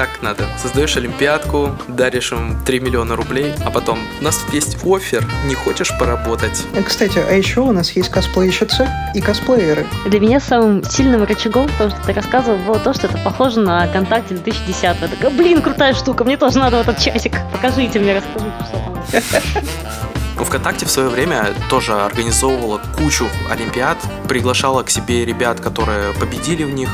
Так 0.00 0.22
надо. 0.22 0.46
Создаешь 0.56 0.96
олимпиадку, 0.96 1.76
даришь 1.86 2.32
им 2.32 2.58
3 2.64 2.80
миллиона 2.80 3.16
рублей, 3.16 3.52
а 3.66 3.70
потом 3.70 3.98
у 4.18 4.24
нас 4.24 4.46
есть 4.50 4.78
офер, 4.82 5.26
не 5.44 5.54
хочешь 5.54 5.92
поработать. 5.98 6.64
Э, 6.72 6.82
кстати, 6.82 7.18
а 7.18 7.34
еще 7.34 7.60
у 7.60 7.70
нас 7.70 7.90
есть 7.90 8.08
косплейщицы 8.08 8.88
и 9.14 9.20
косплееры. 9.20 9.86
Для 10.06 10.18
меня 10.18 10.40
самым 10.40 10.82
сильным 10.84 11.24
рычагом, 11.24 11.68
то, 11.76 11.90
что 11.90 12.00
ты 12.06 12.14
рассказывал, 12.14 12.56
было 12.60 12.78
то, 12.78 12.94
что 12.94 13.08
это 13.08 13.18
похоже 13.18 13.60
на 13.60 13.86
ВКонтакте 13.88 14.36
2010 14.36 14.82
Я 14.82 14.94
такая, 14.94 15.30
блин, 15.32 15.60
крутая 15.60 15.92
штука, 15.92 16.24
мне 16.24 16.38
тоже 16.38 16.60
надо 16.60 16.78
этот 16.78 16.98
часик. 16.98 17.34
Покажите 17.52 17.98
мне, 17.98 18.16
расскажите, 18.16 18.54
что 18.70 19.22
там. 19.52 20.44
ВКонтакте 20.46 20.86
в 20.86 20.90
свое 20.90 21.10
время 21.10 21.48
тоже 21.68 21.92
организовывала 21.92 22.80
кучу 22.96 23.26
олимпиад, 23.50 23.98
приглашала 24.26 24.82
к 24.82 24.90
себе 24.90 25.26
ребят, 25.26 25.60
которые 25.60 26.14
победили 26.14 26.64
в 26.64 26.70
них, 26.70 26.88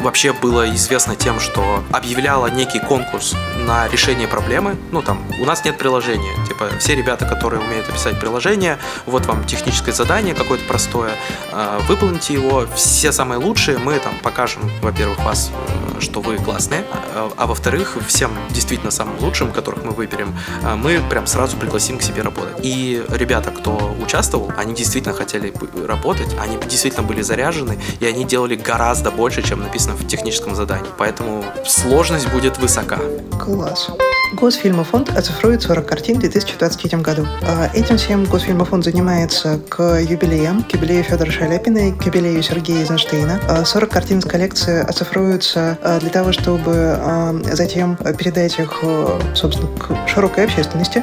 вообще 0.00 0.32
было 0.32 0.68
известно 0.74 1.16
тем, 1.16 1.40
что 1.40 1.84
объявляла 1.92 2.46
некий 2.48 2.80
конкурс 2.80 3.34
на 3.66 3.88
решение 3.88 4.28
проблемы. 4.28 4.76
Ну, 4.92 5.02
там, 5.02 5.22
у 5.40 5.44
нас 5.44 5.64
нет 5.64 5.78
приложения. 5.78 6.34
Типа, 6.46 6.68
все 6.78 6.94
ребята, 6.94 7.26
которые 7.26 7.60
умеют 7.60 7.88
описать 7.88 8.18
приложение, 8.20 8.78
вот 9.06 9.26
вам 9.26 9.44
техническое 9.44 9.92
задание 9.92 10.34
какое-то 10.34 10.64
простое, 10.64 11.12
э, 11.52 11.80
выполните 11.88 12.34
его. 12.34 12.66
Все 12.74 13.12
самые 13.12 13.38
лучшие 13.38 13.78
мы 13.78 13.98
там 13.98 14.14
покажем, 14.22 14.62
во-первых, 14.82 15.18
вас, 15.24 15.50
э, 15.96 16.00
что 16.00 16.20
вы 16.20 16.36
классные, 16.36 16.84
а, 17.14 17.30
а 17.36 17.46
во-вторых, 17.46 17.96
всем 18.06 18.30
действительно 18.50 18.90
самым 18.90 19.18
лучшим, 19.20 19.52
которых 19.52 19.84
мы 19.84 19.90
выберем, 19.92 20.36
э, 20.62 20.74
мы 20.74 21.00
прям 21.10 21.26
сразу 21.26 21.56
пригласим 21.56 21.98
к 21.98 22.02
себе 22.02 22.22
работать. 22.22 22.56
И 22.62 23.04
ребята, 23.10 23.50
кто 23.50 23.96
участвовал, 24.00 24.52
они 24.56 24.74
действительно 24.74 25.14
хотели 25.14 25.52
работать, 25.86 26.34
они 26.40 26.56
действительно 26.68 27.02
были 27.02 27.22
заряжены, 27.22 27.78
и 28.00 28.06
они 28.06 28.24
делали 28.24 28.54
гораздо 28.54 29.10
больше, 29.10 29.42
чем 29.42 29.60
написано 29.60 29.87
в 29.94 30.06
техническом 30.06 30.54
задании. 30.54 30.90
Поэтому 30.98 31.44
сложность 31.64 32.28
будет 32.30 32.58
высока. 32.58 32.98
Класс. 33.38 33.90
Госфильмофонд 34.32 35.16
оцифрует 35.16 35.62
40 35.62 35.86
картин 35.86 36.16
в 36.16 36.20
2023 36.20 36.98
году. 37.00 37.26
А, 37.42 37.70
этим 37.72 37.96
всем 37.96 38.24
Госфильмофонд 38.24 38.84
занимается 38.84 39.60
к 39.68 40.00
юбилеям, 40.00 40.64
к 40.64 40.72
юбилею 40.74 41.02
Федора 41.02 41.30
Шаляпина 41.30 41.88
и 41.88 41.92
к 41.92 42.04
юбилею 42.04 42.42
Сергея 42.42 42.80
Эйзенштейна. 42.80 43.40
40 43.64 43.90
а, 43.90 43.92
картин 43.92 44.18
из 44.18 44.24
коллекции 44.24 44.80
оцифруются 44.80 45.78
а, 45.82 45.98
для 46.00 46.10
того, 46.10 46.32
чтобы 46.32 46.98
затем 47.52 47.96
передать 48.18 48.58
их, 48.58 48.82
собственно, 49.34 49.68
к 49.76 50.08
широкой 50.08 50.44
общественности. 50.44 51.02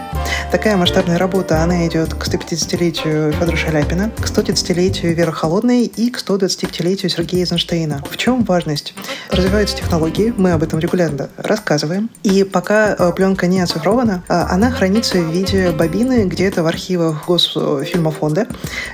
Такая 0.52 0.78
масштабная 0.78 1.18
работа, 1.18 1.64
она 1.64 1.88
идет 1.88 2.14
к 2.14 2.28
150-летию 2.28 3.34
Федора 3.34 3.56
Шаляпина, 3.56 4.12
к 4.12 4.26
130-летию 4.26 5.16
Веры 5.16 5.32
Холодной 5.32 5.86
и 5.86 6.10
к 6.10 6.18
125-летию 6.18 7.10
Сергея 7.10 7.42
Эйзенштейна. 7.42 8.04
В 8.10 8.18
чем 8.18 8.44
важность? 8.44 8.94
Развиваются 9.32 9.78
технологии, 9.78 10.34
мы 10.38 10.52
об 10.52 10.64
этом 10.64 10.80
регулярно 10.80 11.30
рассказываем. 11.38 12.10
И 12.24 12.44
пока 12.44 12.96
пленка 13.16 13.48
не 13.48 13.62
оцифрована, 13.62 14.24
а 14.28 14.48
она 14.52 14.70
хранится 14.70 15.18
в 15.18 15.32
виде 15.32 15.72
бобины 15.72 16.26
где-то 16.26 16.64
в 16.64 16.68
архивах 16.68 17.26
Госфильмофонда. 17.28 18.48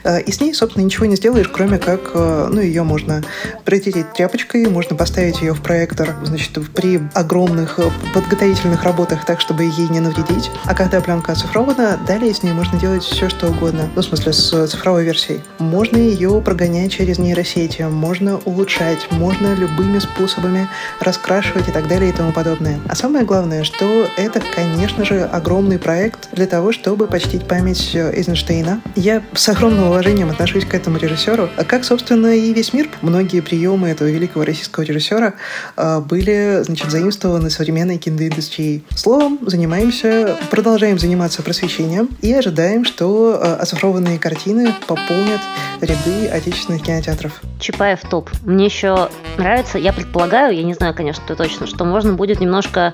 А, 0.03 0.17
и 0.19 0.31
с 0.31 0.39
ней, 0.39 0.53
собственно, 0.53 0.83
ничего 0.83 1.05
не 1.07 1.15
сделаешь, 1.15 1.47
кроме 1.47 1.77
как, 1.77 2.11
а, 2.13 2.47
ну, 2.47 2.61
ее 2.61 2.83
можно 2.83 3.23
протереть 3.65 4.13
тряпочкой, 4.13 4.67
можно 4.67 4.95
поставить 4.95 5.41
ее 5.41 5.53
в 5.53 5.61
проектор, 5.61 6.15
значит, 6.23 6.51
при 6.73 7.01
огромных 7.13 7.79
подготовительных 8.13 8.83
работах 8.83 9.25
так, 9.25 9.41
чтобы 9.41 9.63
ей 9.63 9.89
не 9.89 9.99
навредить. 9.99 10.51
А 10.65 10.73
когда 10.73 11.01
пленка 11.01 11.33
оцифрована, 11.33 11.99
далее 12.07 12.33
с 12.33 12.43
ней 12.43 12.53
можно 12.53 12.79
делать 12.79 13.03
все, 13.03 13.29
что 13.29 13.47
угодно. 13.47 13.89
Ну, 13.95 14.01
в 14.01 14.05
смысле, 14.05 14.33
с 14.33 14.67
цифровой 14.67 15.03
версией. 15.03 15.41
Можно 15.59 15.97
ее 15.97 16.41
прогонять 16.41 16.91
через 16.91 17.17
нейросети, 17.17 17.81
можно 17.83 18.37
улучшать, 18.45 19.11
можно 19.11 19.53
любыми 19.55 19.99
способами 19.99 20.69
раскрашивать 20.99 21.67
и 21.67 21.71
так 21.71 21.87
далее 21.87 22.09
и 22.09 22.13
тому 22.13 22.31
подобное. 22.31 22.79
А 22.87 22.95
самое 22.95 23.25
главное, 23.25 23.63
что 23.63 24.07
это, 24.17 24.41
конечно 24.55 25.05
же, 25.05 25.23
огромный 25.23 25.79
проект 25.79 26.29
для 26.31 26.45
того, 26.45 26.71
чтобы 26.71 27.07
почтить 27.07 27.47
память 27.47 27.95
Эйзенштейна. 27.95 28.81
Я 28.95 29.23
с 29.33 29.47
огромным 29.49 29.87
уважением 29.87 30.29
отношусь 30.29 30.65
к 30.65 30.73
этому 30.73 30.97
режиссеру, 30.97 31.49
а 31.57 31.63
как, 31.63 31.83
собственно, 31.83 32.35
и 32.35 32.53
весь 32.53 32.73
мир. 32.73 32.89
Многие 33.01 33.41
приемы 33.41 33.89
этого 33.89 34.07
великого 34.07 34.45
российского 34.45 34.83
режиссера 34.83 35.33
а, 35.75 35.99
были, 35.99 36.61
значит, 36.63 36.91
заимствованы 36.91 37.49
современной 37.49 37.97
киноиндустрией. 37.97 38.83
Словом, 38.95 39.39
занимаемся, 39.45 40.37
продолжаем 40.49 40.99
заниматься 40.99 41.41
просвещением 41.43 42.09
и 42.21 42.33
ожидаем, 42.33 42.85
что 42.85 43.39
а, 43.41 43.55
оцифрованные 43.55 44.19
картины 44.19 44.73
пополнят 44.87 45.41
ряды 45.81 46.27
отечественных 46.27 46.83
кинотеатров. 46.83 47.41
Чапаев 47.59 48.01
топ. 48.09 48.29
Мне 48.43 48.65
еще 48.65 49.09
нравится, 49.37 49.77
я 49.77 49.93
предполагаю, 49.93 50.55
я 50.55 50.63
не 50.63 50.73
знаю, 50.73 50.93
конечно, 50.93 51.23
точно, 51.35 51.67
что 51.67 51.85
можно 51.85 52.13
будет 52.13 52.39
немножко 52.39 52.93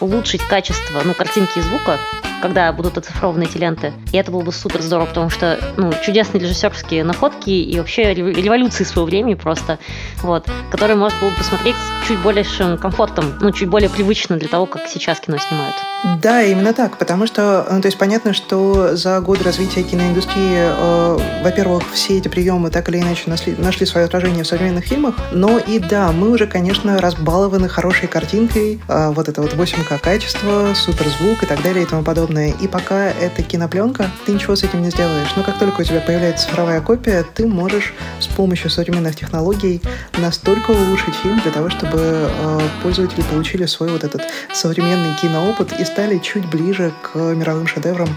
улучшить 0.00 0.42
качество 0.42 1.02
ну, 1.04 1.14
картинки 1.14 1.58
и 1.58 1.62
звука, 1.62 1.98
когда 2.42 2.72
будут 2.72 2.98
оцифрованы 2.98 3.44
эти 3.44 3.56
ленты. 3.56 3.92
И 4.12 4.16
это 4.16 4.30
было 4.30 4.42
бы 4.42 4.52
супер 4.52 4.82
здорово, 4.82 5.06
потому 5.06 5.30
что 5.30 5.58
ну, 5.76 5.92
чудесные 6.04 6.42
режиссерские 6.42 7.04
находки 7.04 7.50
и 7.50 7.78
вообще 7.78 8.12
революции 8.12 8.84
своего 8.84 9.06
времени 9.06 9.34
просто, 9.34 9.78
вот, 10.22 10.46
которые 10.70 10.96
можно 10.96 11.18
было 11.20 11.30
бы 11.30 11.36
посмотреть 11.36 11.76
с 11.76 12.08
чуть 12.08 12.18
большим 12.18 12.76
комфортом, 12.78 13.38
ну, 13.40 13.52
чуть 13.52 13.68
более 13.68 13.88
привычно 13.88 14.36
для 14.36 14.48
того, 14.48 14.66
как 14.66 14.88
сейчас 14.88 15.20
кино 15.20 15.38
снимают. 15.38 15.76
Да, 16.20 16.42
именно 16.42 16.74
так, 16.74 16.98
потому 16.98 17.26
что, 17.28 17.64
ну, 17.70 17.80
то 17.80 17.86
есть 17.86 17.96
понятно, 17.96 18.32
что 18.32 18.96
за 18.96 19.20
годы 19.20 19.44
развития 19.44 19.84
киноиндустрии, 19.84 20.56
э, 20.56 21.18
во-первых, 21.44 21.84
все 21.92 22.18
эти 22.18 22.26
приемы 22.26 22.70
так 22.70 22.88
или 22.88 22.98
иначе 22.98 23.30
нашли, 23.30 23.54
нашли 23.56 23.86
свое 23.86 24.06
отражение 24.06 24.42
в 24.42 24.48
современных 24.48 24.84
фильмах, 24.84 25.14
но 25.30 25.58
и 25.58 25.78
да, 25.78 26.10
мы 26.10 26.30
уже, 26.30 26.48
конечно, 26.48 27.00
разбалованы 27.00 27.68
хорошей 27.68 28.08
картинкой, 28.08 28.80
э, 28.88 29.12
вот 29.12 29.28
это 29.28 29.42
вот 29.42 29.54
8К 29.54 29.98
качество, 29.98 30.74
суперзвук 30.74 31.44
и 31.44 31.46
так 31.46 31.62
далее 31.62 31.84
и 31.84 31.86
тому 31.86 32.02
подобное. 32.02 32.31
И 32.38 32.66
пока 32.66 33.08
это 33.08 33.42
кинопленка, 33.42 34.10
ты 34.26 34.32
ничего 34.32 34.56
с 34.56 34.62
этим 34.62 34.82
не 34.82 34.90
сделаешь. 34.90 35.28
Но 35.36 35.42
как 35.42 35.58
только 35.58 35.80
у 35.80 35.84
тебя 35.84 36.00
появляется 36.00 36.48
цифровая 36.48 36.80
копия, 36.80 37.24
ты 37.34 37.46
можешь 37.46 37.92
с 38.20 38.26
помощью 38.26 38.70
современных 38.70 39.16
технологий 39.16 39.80
настолько 40.18 40.70
улучшить 40.70 41.14
фильм 41.14 41.40
для 41.40 41.50
того, 41.52 41.70
чтобы 41.70 41.98
э, 41.98 42.60
пользователи 42.82 43.22
получили 43.22 43.66
свой 43.66 43.90
вот 43.90 44.04
этот 44.04 44.22
современный 44.52 45.14
киноопыт 45.20 45.78
и 45.78 45.84
стали 45.84 46.18
чуть 46.18 46.46
ближе 46.46 46.92
к 47.02 47.16
мировым 47.16 47.66
шедеврам, 47.66 48.08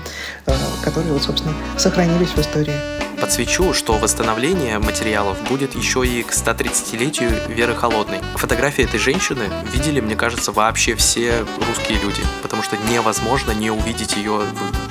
э, 0.45 0.53
которые, 0.84 1.13
вот, 1.13 1.24
собственно, 1.24 1.53
сохранились 1.78 2.30
в 2.30 2.39
истории. 2.39 3.05
Подсвечу, 3.20 3.74
что 3.74 3.97
восстановление 3.97 4.80
материалов 4.80 5.38
будет 5.49 5.76
еще 5.76 6.05
и 6.05 6.24
к 6.24 6.32
130-летию 6.32 7.32
Веры 7.47 7.76
Холодной. 7.76 8.20
Фотографии 8.36 8.84
этой 8.84 8.99
женщины 8.99 9.49
видели, 9.74 9.99
мне 10.01 10.16
кажется, 10.16 10.51
вообще 10.51 10.95
все 10.95 11.45
русские 11.68 11.99
люди, 11.99 12.22
потому 12.41 12.61
что 12.61 12.78
невозможно 12.78 13.51
не 13.51 13.72
увидеть 13.72 14.16
ее, 14.16 14.41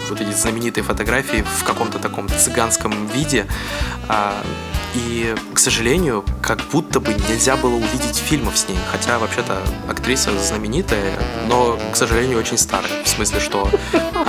вот 0.08 0.20
эти 0.20 0.32
знаменитые 0.32 0.84
фотографии 0.84 1.44
в 1.60 1.64
каком-то 1.64 1.98
таком 1.98 2.28
цыганском 2.28 3.06
виде. 3.08 3.46
А, 4.08 4.42
и, 4.94 5.34
к 5.52 5.58
сожалению, 5.58 6.24
как 6.40 6.60
будто 6.70 7.00
бы 7.00 7.14
нельзя 7.14 7.56
было 7.56 7.74
увидеть 7.74 8.16
фильмов 8.16 8.56
с 8.56 8.68
ней. 8.68 8.78
Хотя, 8.90 9.18
вообще-то, 9.18 9.60
актриса 9.88 10.36
знаменитая, 10.38 11.18
но, 11.48 11.78
к 11.92 11.96
сожалению, 11.96 12.38
очень 12.38 12.58
старая. 12.58 13.02
В 13.04 13.08
смысле, 13.08 13.40
что 13.40 13.68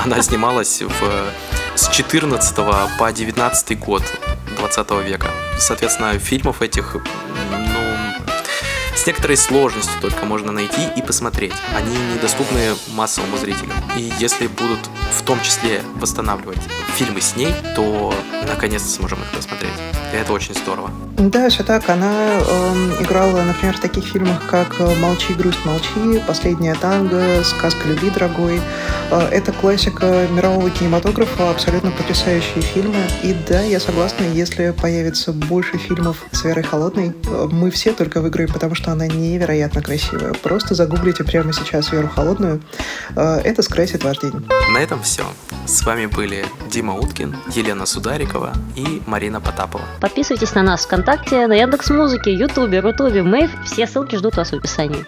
она 0.03 0.21
снималась 0.21 0.81
в, 0.81 1.31
с 1.75 1.89
14 1.89 2.55
по 2.97 3.11
19 3.11 3.79
год 3.79 4.03
20 4.57 4.91
века. 5.05 5.27
Соответственно, 5.59 6.17
фильмов 6.19 6.61
этих, 6.61 6.95
ну, 6.95 8.25
с 8.95 9.05
некоторой 9.05 9.35
сложностью 9.35 9.99
только 10.01 10.25
можно 10.25 10.51
найти 10.51 10.87
и 10.95 11.01
посмотреть. 11.01 11.53
Они 11.75 11.95
недоступны 12.13 12.75
массовому 12.93 13.37
зрителю. 13.37 13.73
И 13.97 14.11
если 14.19 14.47
будут 14.47 14.79
в 15.11 15.21
том 15.23 15.41
числе 15.41 15.81
восстанавливать 15.95 16.61
фильмы 16.95 17.21
с 17.21 17.35
ней, 17.35 17.53
то 17.75 18.13
наконец-то 18.47 18.89
сможем 18.89 19.21
их 19.21 19.31
посмотреть. 19.31 19.73
И 20.15 20.17
это 20.17 20.31
очень 20.31 20.53
здорово. 20.53 20.89
Да, 21.17 21.49
все 21.49 21.63
так. 21.63 21.89
Она 21.89 22.39
э, 22.39 23.03
играла, 23.03 23.41
например, 23.41 23.75
в 23.75 23.81
таких 23.81 24.05
фильмах, 24.05 24.41
как 24.49 24.79
«Молчи, 24.99 25.33
грусть, 25.33 25.65
молчи», 25.65 26.21
«Последняя 26.25 26.73
танго», 26.75 27.43
«Сказка 27.43 27.87
любви, 27.89 28.09
дорогой». 28.09 28.61
Э, 29.11 29.27
это 29.31 29.51
классика 29.51 30.27
мирового 30.31 30.69
кинематографа, 30.69 31.49
абсолютно 31.49 31.91
потрясающие 31.91 32.61
фильмы. 32.61 32.95
И 33.23 33.35
да, 33.47 33.61
я 33.61 33.81
согласна, 33.81 34.23
если 34.23 34.71
появится 34.71 35.33
больше 35.33 35.77
фильмов 35.77 36.23
с 36.31 36.45
Верой 36.45 36.63
Холодной, 36.63 37.13
э, 37.27 37.47
мы 37.51 37.71
все 37.71 37.91
только 37.91 38.21
выиграем, 38.21 38.51
потому 38.53 38.73
что 38.75 38.93
она 38.93 39.07
невероятно 39.07 39.81
красивая. 39.81 40.33
Просто 40.33 40.75
загуглите 40.75 41.25
прямо 41.25 41.51
сейчас 41.51 41.91
Веру 41.91 42.07
Холодную. 42.07 42.61
Э, 43.17 43.41
это 43.43 43.61
скрасит 43.63 44.05
ваш 44.05 44.19
день. 44.19 44.47
На 44.71 44.77
этом 44.79 45.01
все. 45.01 45.25
С 45.65 45.83
вами 45.83 46.05
были 46.05 46.45
Дима 46.71 46.93
Уткин, 46.93 47.35
Елена 47.53 47.85
Сударикова 47.85 48.53
и 48.75 49.01
Марина 49.07 49.41
Потапова. 49.41 49.83
Подписывайтесь 50.05 50.53
на 50.53 50.61
нас 50.61 50.85
ВКонтакте, 50.85 51.47
на 51.47 51.53
Яндекс.Музыке, 51.55 52.31
Ютубе, 52.31 52.79
Рутубе, 52.79 53.23
Мэйв. 53.23 53.49
Все 53.65 53.87
ссылки 53.87 54.15
ждут 54.15 54.37
вас 54.37 54.51
в 54.51 54.53
описании. 54.53 55.03